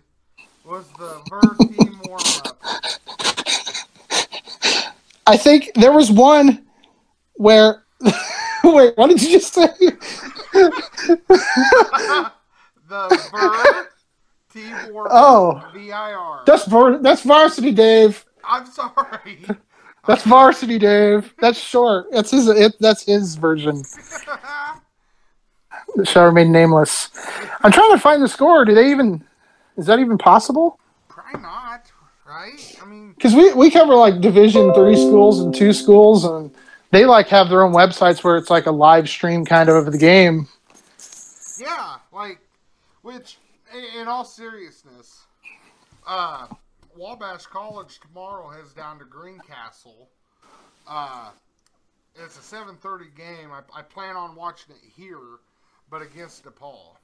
[0.63, 2.61] was the Ver team warm up.
[5.25, 6.63] I think there was one
[7.33, 7.85] where.
[8.63, 9.65] wait, what did you just say?
[10.53, 10.71] the
[13.31, 13.89] Ver
[14.53, 15.11] team warm up.
[15.11, 15.71] Oh.
[15.73, 16.43] VIR.
[16.45, 16.99] That's Ver.
[16.99, 18.23] that's varsity, Dave.
[18.43, 19.43] I'm sorry.
[20.05, 21.33] That's varsity, Dave.
[21.39, 22.11] That's short.
[22.11, 22.47] That's his.
[22.47, 23.81] It, that's his version.
[25.95, 27.09] The shall remain nameless.
[27.61, 28.65] I'm trying to find the score.
[28.65, 29.23] Do they even?
[29.77, 30.79] Is that even possible?
[31.09, 31.91] Probably not,
[32.27, 32.79] right?
[32.81, 36.51] I mean, Because we we cover like Division three schools and two schools, and
[36.91, 39.91] they like have their own websites where it's like a live stream kind of of
[39.91, 40.47] the game.
[41.59, 42.39] yeah, like,
[43.01, 43.37] which,
[43.97, 45.23] in, all seriousness,
[46.07, 46.47] uh,
[46.95, 50.09] Wabash College tomorrow heads down to Greencastle.
[50.87, 51.29] Uh,
[52.15, 53.51] it's a 7:30 game.
[53.51, 55.39] I, I plan on watching it here,
[55.91, 56.95] but against DePauw.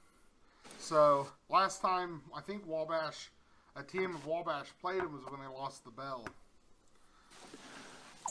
[0.80, 3.28] So last time I think Wabash,
[3.76, 6.26] a team of Wabash played them was when they lost the bell.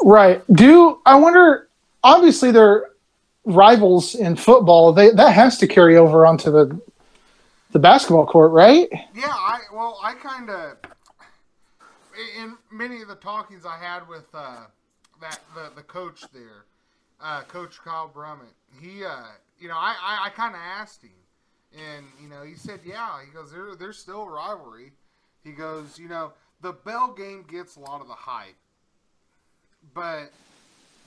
[0.02, 0.44] Right.
[0.52, 1.70] Do I wonder?
[2.04, 2.90] Obviously, they're
[3.46, 4.92] rivals in football.
[4.92, 6.80] They that has to carry over onto the
[7.72, 8.90] the basketball court, right?
[9.16, 10.78] Yeah, I well, I kind of
[12.40, 14.66] in many of the talkings I had with uh,
[15.22, 16.66] that the the coach there,
[17.22, 18.54] uh, Coach Kyle Brumett.
[18.80, 19.24] He, uh,
[19.60, 21.12] you know, I I, I kind of asked him,
[21.74, 23.20] and you know, he said, yeah.
[23.26, 24.92] He goes, there there's still a rivalry.
[25.44, 28.56] He goes, you know, the Bell game gets a lot of the hype,
[29.94, 30.32] but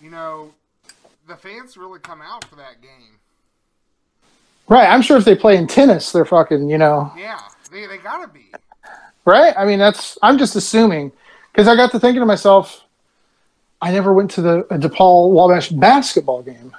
[0.03, 0.53] you know,
[1.29, 3.19] the fans really come out for that game.
[4.69, 4.87] Right.
[4.87, 7.41] I'm sure if they play in tennis, they're fucking, you know, Yeah,
[7.73, 8.53] they they gotta be.
[9.25, 9.53] right?
[9.59, 11.13] I mean, that's I'm just assuming
[11.53, 12.85] because I got to thinking to myself,
[13.83, 16.75] I never went to the a DePauw Wabash basketball game.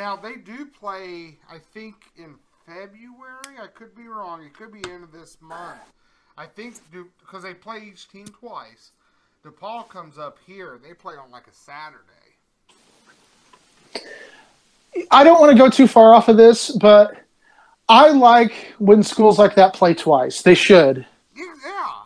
[0.00, 3.58] Now they do play, I think, in February.
[3.62, 4.42] I could be wrong.
[4.42, 5.78] It could be end of this month.
[6.38, 8.92] I think because they play each team twice.
[9.44, 10.80] DePauw comes up here.
[10.82, 12.00] They play on like a Saturday.
[15.10, 17.22] I don't want to go too far off of this, but
[17.86, 20.40] I like when schools like that play twice.
[20.40, 21.04] They should.
[21.36, 22.04] Yeah,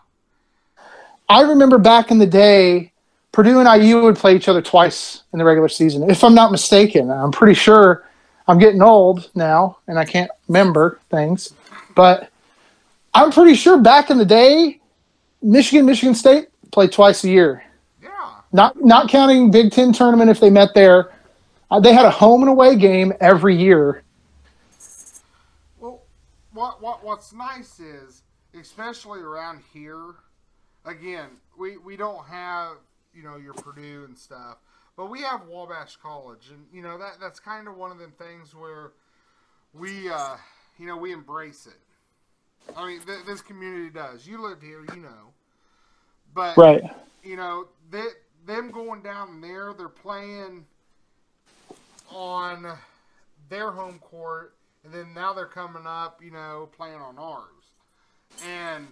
[1.28, 2.92] I remember back in the day,
[3.34, 6.52] Purdue and IU would play each other twice in the regular season, if I'm not
[6.52, 7.10] mistaken.
[7.10, 8.08] I'm pretty sure
[8.46, 11.52] I'm getting old now and I can't remember things,
[11.96, 12.30] but
[13.12, 14.80] I'm pretty sure back in the day,
[15.42, 17.64] Michigan, Michigan State played twice a year.
[18.00, 18.10] yeah.
[18.52, 21.12] Not not counting Big Ten tournament if they met there.
[21.72, 24.04] Uh, they had a home and away game every year.
[25.80, 26.02] Well,
[26.52, 28.22] what what what's nice is,
[28.56, 30.14] especially around here,
[30.84, 32.76] again, we we don't have
[33.14, 34.58] you know your Purdue and stuff,
[34.96, 38.12] but we have Wabash College, and you know that that's kind of one of them
[38.18, 38.92] things where
[39.72, 40.36] we uh,
[40.78, 41.80] you know we embrace it.
[42.76, 44.26] I mean, th- this community does.
[44.26, 45.32] You lived here, you know,
[46.34, 46.82] but Right.
[47.22, 48.04] you know, they,
[48.46, 50.66] them going down there, they're playing
[52.10, 52.66] on
[53.48, 57.74] their home court, and then now they're coming up, you know, playing on ours.
[58.46, 58.86] And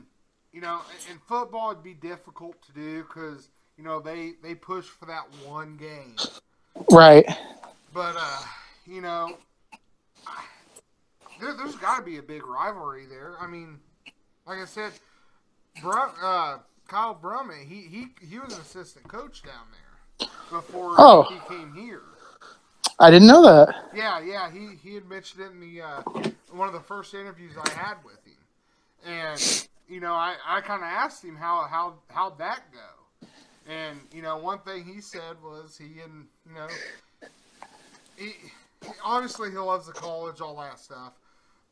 [0.53, 3.51] you know, in football, it'd be difficult to do because
[3.83, 6.14] you know they they push for that one game.
[6.93, 7.26] Right.
[7.93, 8.43] But uh,
[8.87, 9.37] you know,
[11.41, 13.35] there, there's got to be a big rivalry there.
[13.41, 13.80] I mean,
[14.47, 14.93] like I said,
[15.83, 19.66] Brum, uh, Kyle Brumett, he, he he was an assistant coach down
[20.18, 21.22] there before Oh.
[21.24, 22.03] he came here.
[23.01, 23.74] I didn't know that.
[23.97, 26.03] Yeah, yeah, he he had mentioned it in the uh,
[26.53, 30.83] one of the first interviews I had with him, and you know, I, I kind
[30.83, 32.78] of asked him how how how'd that go,
[33.69, 36.69] and you know, one thing he said was he and you know,
[38.17, 38.27] he,
[38.83, 41.13] he obviously he loves the college, all that stuff,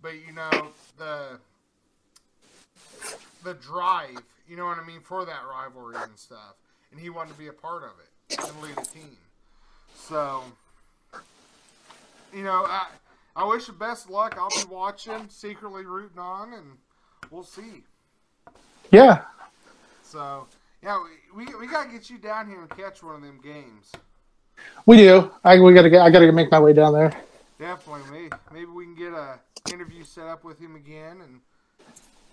[0.03, 0.69] but you know
[0.99, 1.39] the
[3.43, 6.57] the drive, you know what I mean, for that rivalry and stuff,
[6.93, 9.17] and he wanted to be a part of it and lead a team,
[9.95, 10.43] so
[12.35, 12.87] you know, I
[13.37, 14.37] I wish the best luck.
[14.39, 16.79] I'll be watching, secretly rooting on, and
[17.31, 17.85] we'll see.
[18.91, 19.23] Yeah.
[20.03, 20.47] So
[20.83, 20.99] yeah,
[21.35, 23.93] we, we we gotta get you down here and catch one of them games.
[24.87, 25.31] We do.
[25.45, 26.01] I we gotta get.
[26.01, 27.13] I gotta make my way down there.
[27.59, 29.39] Definitely, maybe maybe we can get a
[29.73, 31.41] interview set up with him again, and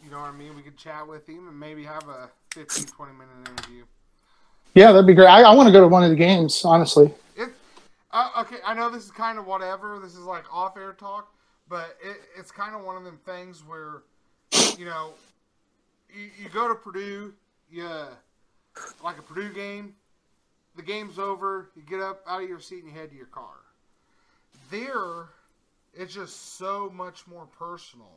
[0.04, 0.56] you know what I mean.
[0.56, 3.84] We could chat with him and maybe have a 15, 20 minute interview.
[4.74, 5.28] Yeah, that'd be great.
[5.28, 6.64] I, I want to go to one of the games.
[6.64, 7.12] Honestly.
[7.36, 7.50] It,
[8.12, 10.00] uh, okay, I know this is kind of whatever.
[10.00, 11.34] This is like off air talk,
[11.68, 14.04] but it, it's kind of one of them things where,
[14.78, 15.12] you know,
[16.14, 17.34] you, you go to Purdue,
[17.70, 17.84] you
[19.04, 19.96] like a Purdue game,
[20.76, 23.28] the game's over, you get up out of your seat and you head to your
[23.28, 23.56] car.
[24.70, 25.30] There,
[25.94, 28.12] it's just so much more personal.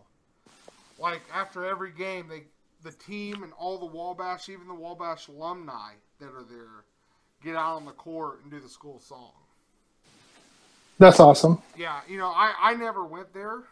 [0.98, 2.42] Like after every game, they
[2.82, 6.84] the team and all the Wabash, even the Wabash alumni that are there,
[7.42, 9.32] get out on the court and do the school song.
[10.98, 11.62] That's awesome.
[11.76, 13.62] Yeah, you know, I, I never went there.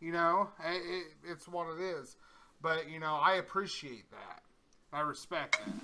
[0.00, 2.16] You know, it, it, it's what it is.
[2.60, 4.42] But, you know, I appreciate that.
[4.92, 5.74] I respect that.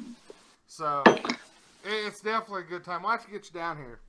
[0.66, 1.02] So,
[1.84, 3.02] it's definitely a good time.
[3.02, 4.00] We'll have to get you down here.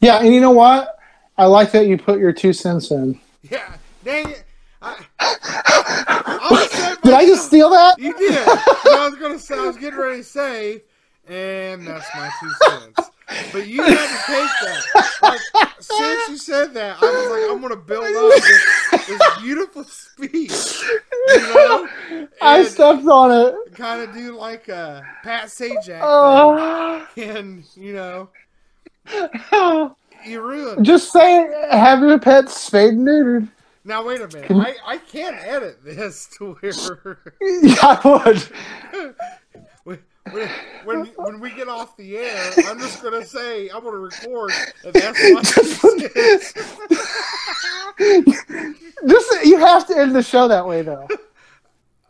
[0.00, 0.98] Yeah, and you know what?
[1.38, 3.20] I like that you put your two cents in.
[3.48, 4.42] Yeah, dang it.
[4.82, 7.96] I, I Did I just steal that?
[7.96, 8.36] You did.
[8.36, 9.56] I was gonna say.
[9.56, 10.82] I was getting ready to say,
[11.28, 13.10] and that's my two cents.
[13.52, 15.16] But you had to take that.
[15.22, 15.40] Like
[15.78, 20.82] since you said that, I was like, I'm gonna build up this, this beautiful speech.
[21.28, 21.88] You know,
[22.42, 23.74] I stepped on it.
[23.74, 27.06] kind of do like a Pat Sajak, Oh.
[27.16, 28.28] and you know,
[30.26, 30.84] you ruined.
[30.84, 33.48] Just say, have your pets spayed and neutered.
[33.84, 34.50] Now wait a minute.
[34.50, 37.18] I I can't edit this to where.
[37.40, 39.14] Yeah, I would.
[40.32, 44.52] when, when, we get off the air, I'm just gonna say I'm gonna record,
[44.84, 46.52] and that's what it is.
[49.06, 51.08] Just you have to end the show that way, though.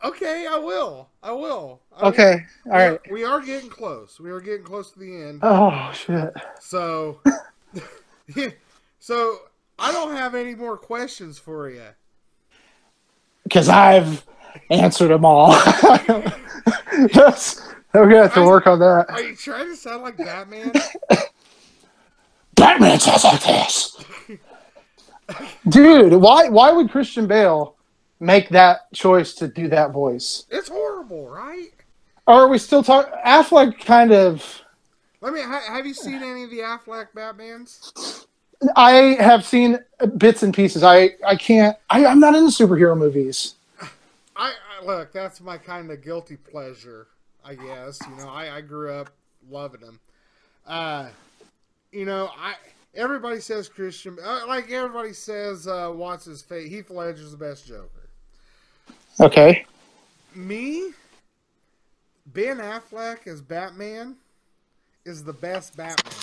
[0.05, 1.09] okay, I will.
[1.23, 1.81] I will.
[1.97, 2.09] I.
[2.09, 2.45] Okay.
[2.67, 4.19] All We are- We are getting close.
[4.21, 5.41] We are getting close to the end.
[5.43, 6.33] Oh shit.
[6.61, 7.21] So,
[8.99, 9.39] so
[9.79, 11.83] I don't have any more questions for you.
[13.45, 14.25] Because I've
[14.71, 15.51] answered them all.
[17.15, 17.63] yes.
[17.93, 19.07] We're gonna have to work on that.
[19.09, 20.73] Are you trying to sound like Batman?
[22.55, 23.97] Batman sounds like this.
[25.69, 27.75] Dude, why why would Christian Bale
[28.21, 30.45] make that choice to do that voice?
[30.51, 31.71] It's horrible, right?
[32.27, 33.13] Or are we still talking?
[33.25, 34.63] Affleck kind of.
[35.21, 35.41] Let me.
[35.41, 38.27] Ha- have you seen any of the Affleck Batmans?
[38.75, 39.79] I have seen
[40.17, 40.83] bits and pieces.
[40.83, 41.77] I I can't.
[41.91, 43.55] I, I'm not into superhero movies.
[44.37, 45.13] I, I look.
[45.13, 47.09] That's my kind of guilty pleasure,
[47.47, 48.01] I guess.
[48.09, 49.11] You know, I, I grew up
[49.49, 50.01] loving them.
[50.67, 51.09] Uh,
[51.93, 52.55] you know, I
[52.95, 56.69] everybody says Christian, uh, like everybody says, uh, what's his face?
[56.69, 58.09] Heath Ledger's the best Joker.
[59.21, 59.65] Okay.
[60.35, 60.91] Me,
[62.27, 64.17] Ben Affleck as Batman
[65.05, 66.15] is the best Batman.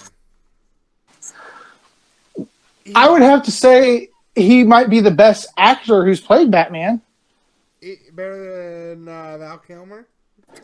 [2.83, 7.01] He- I would have to say he might be the best actor who's played Batman.
[8.13, 10.07] better than uh, Val Kilmer.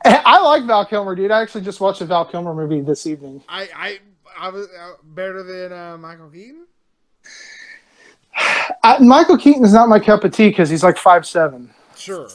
[0.04, 1.30] I like Val Kilmer, dude.
[1.30, 3.42] I actually just watched a Val Kilmer movie this evening.
[3.48, 3.98] I I
[4.38, 6.66] I was uh, better than uh, Michael Keaton.
[8.84, 11.70] I, Michael Keaton is not my cup of tea because he's like five seven.
[11.96, 12.28] Sure.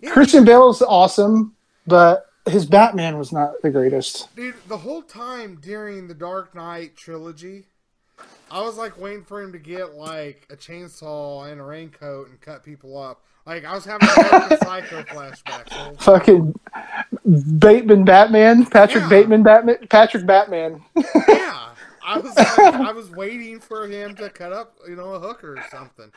[0.00, 1.54] Yeah, Christian is awesome,
[1.86, 4.34] but his Batman was not the greatest.
[4.36, 7.66] Dude, the whole time during the Dark Knight trilogy,
[8.50, 12.40] I was like waiting for him to get like a chainsaw and a raincoat and
[12.40, 13.22] cut people up.
[13.48, 15.96] Like I was having a Psycho flashbacks.
[15.96, 16.04] the.
[16.04, 16.54] Fucking
[17.58, 19.08] Bateman Batman, Patrick Yeah.
[19.08, 20.84] Bateman Batman, Patrick Batman.
[21.28, 21.70] Yeah,
[22.06, 25.56] I was like, I was waiting for him to cut up, you know, a hooker
[25.58, 26.10] or something.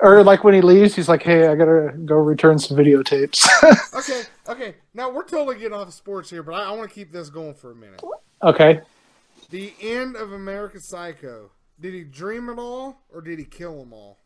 [0.00, 3.46] or like when he leaves, he's like, "Hey, I gotta go return some videotapes."
[3.94, 4.74] Okay, okay.
[4.92, 7.30] Now we're totally getting off of sports here, but I, I want to keep this
[7.30, 8.02] going for a minute.
[8.42, 8.80] okay.
[9.50, 11.50] The end of American Psycho.
[11.80, 14.18] Did he dream it all, or did he kill them all?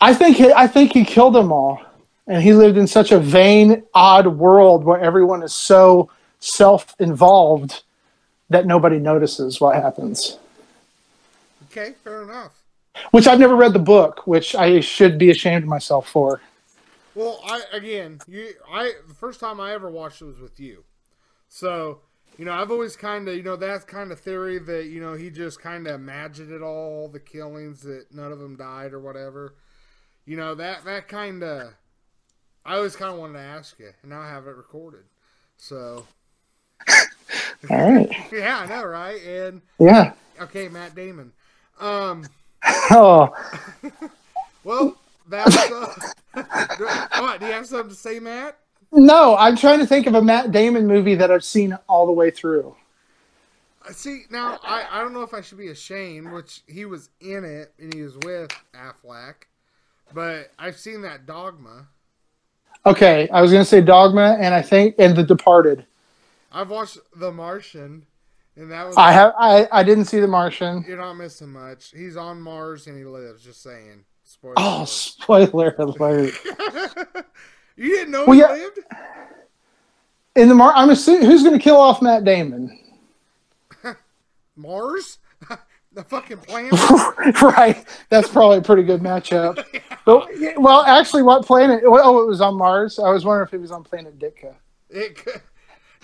[0.00, 1.80] I think he, I think he killed them all,
[2.26, 7.82] and he lived in such a vain, odd world where everyone is so self-involved
[8.48, 10.38] that nobody notices what happens.
[11.70, 12.62] Okay, fair enough.
[13.12, 16.40] Which I've never read the book, which I should be ashamed of myself for.
[17.14, 20.84] Well, I again, you, I the first time I ever watched it was with you,
[21.48, 22.00] so
[22.38, 25.14] you know I've always kind of you know that kind of theory that you know
[25.14, 29.00] he just kind of imagined it all the killings that none of them died or
[29.00, 29.54] whatever.
[30.30, 31.74] You know that that kind of
[32.64, 35.02] I always kind of wanted to ask you, and now I have it recorded.
[35.56, 36.06] So
[37.68, 38.08] All right.
[38.32, 39.20] yeah, I know, right?
[39.20, 40.12] And Yeah.
[40.40, 41.32] okay, Matt Damon.
[41.80, 42.26] Um,
[42.92, 43.34] Oh,
[44.62, 44.96] well,
[45.28, 45.94] That's uh,
[47.18, 47.40] what?
[47.40, 48.56] Do you have something to say, Matt?
[48.92, 52.12] No, I'm trying to think of a Matt Damon movie that I've seen all the
[52.12, 52.76] way through.
[53.84, 57.10] Uh, See, now I, I don't know if I should be ashamed, which he was
[57.20, 59.34] in it and he was with Affleck,
[60.14, 61.86] but I've seen that Dogma.
[62.86, 65.84] Okay, I was gonna say Dogma, and I think and The Departed.
[66.52, 68.06] I've watched The Martian,
[68.56, 70.84] and that was I have I, I didn't see The Martian.
[70.88, 71.92] you're not missing much.
[71.94, 73.44] He's on Mars and he lives.
[73.44, 74.04] Just saying.
[74.24, 74.54] Spoiler.
[74.58, 74.88] Oh, alert.
[74.88, 76.32] spoiler alert!
[77.76, 78.52] you didn't know Well, he yeah.
[78.52, 78.78] lived?
[80.36, 82.78] In the Mar, I'm assuming who's gonna kill off Matt Damon?
[84.56, 85.18] Mars?
[85.92, 86.72] the fucking planet?
[87.42, 89.64] right, that's probably a pretty good matchup.
[90.06, 91.82] But, well, actually, what planet?
[91.86, 92.98] Oh, it was on Mars.
[92.98, 94.54] I was wondering if it was on planet Ditka.
[94.88, 95.42] It could,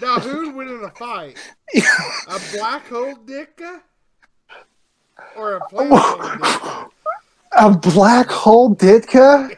[0.00, 1.38] now, who'd win in a fight?
[2.28, 3.80] A black hole Ditka?
[5.34, 6.90] Or a planet Ditka?
[7.52, 9.56] A black hole Ditka?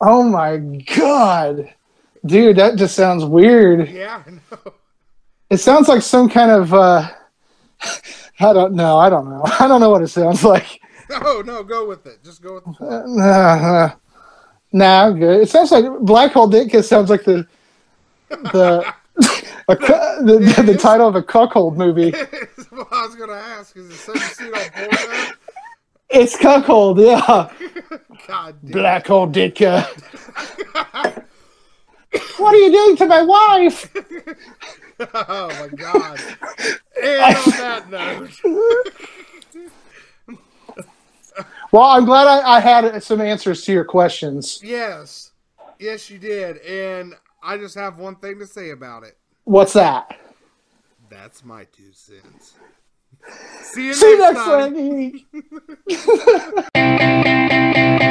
[0.00, 1.74] Oh my god.
[2.24, 3.90] Dude, that just sounds weird.
[3.90, 4.72] Yeah, I know.
[5.50, 7.10] It sounds like some kind of uh
[8.40, 8.98] I don't know.
[8.98, 9.42] I don't know.
[9.60, 10.80] I don't know what it sounds like.
[11.10, 12.22] No, no, go with it.
[12.22, 12.80] Just go with.
[12.80, 12.84] Uh,
[13.20, 13.90] uh,
[14.72, 15.40] nah, I'm good.
[15.40, 17.48] It sounds like Black Hole Ditka sounds like the
[18.28, 18.94] the
[19.68, 22.12] a, the, the, the title of a cuckold movie.
[22.12, 23.76] What I was to ask.
[23.76, 25.32] Is it something you see it on Pornhub?
[26.10, 27.50] It's cuckold, yeah.
[28.28, 28.70] God damn.
[28.70, 29.84] Black Hole Ditka.
[32.38, 33.92] what are you doing to my wife?
[35.14, 36.20] Oh, my God.
[37.02, 38.30] And on that note,
[41.72, 44.60] Well, I'm glad I, I had some answers to your questions.
[44.62, 45.30] yes.
[45.78, 46.58] Yes, you did.
[46.58, 49.16] And I just have one thing to say about it.
[49.44, 50.18] What's that?
[51.08, 52.52] That's my two cents.
[53.62, 54.74] See you See next next time.
[56.74, 58.00] time.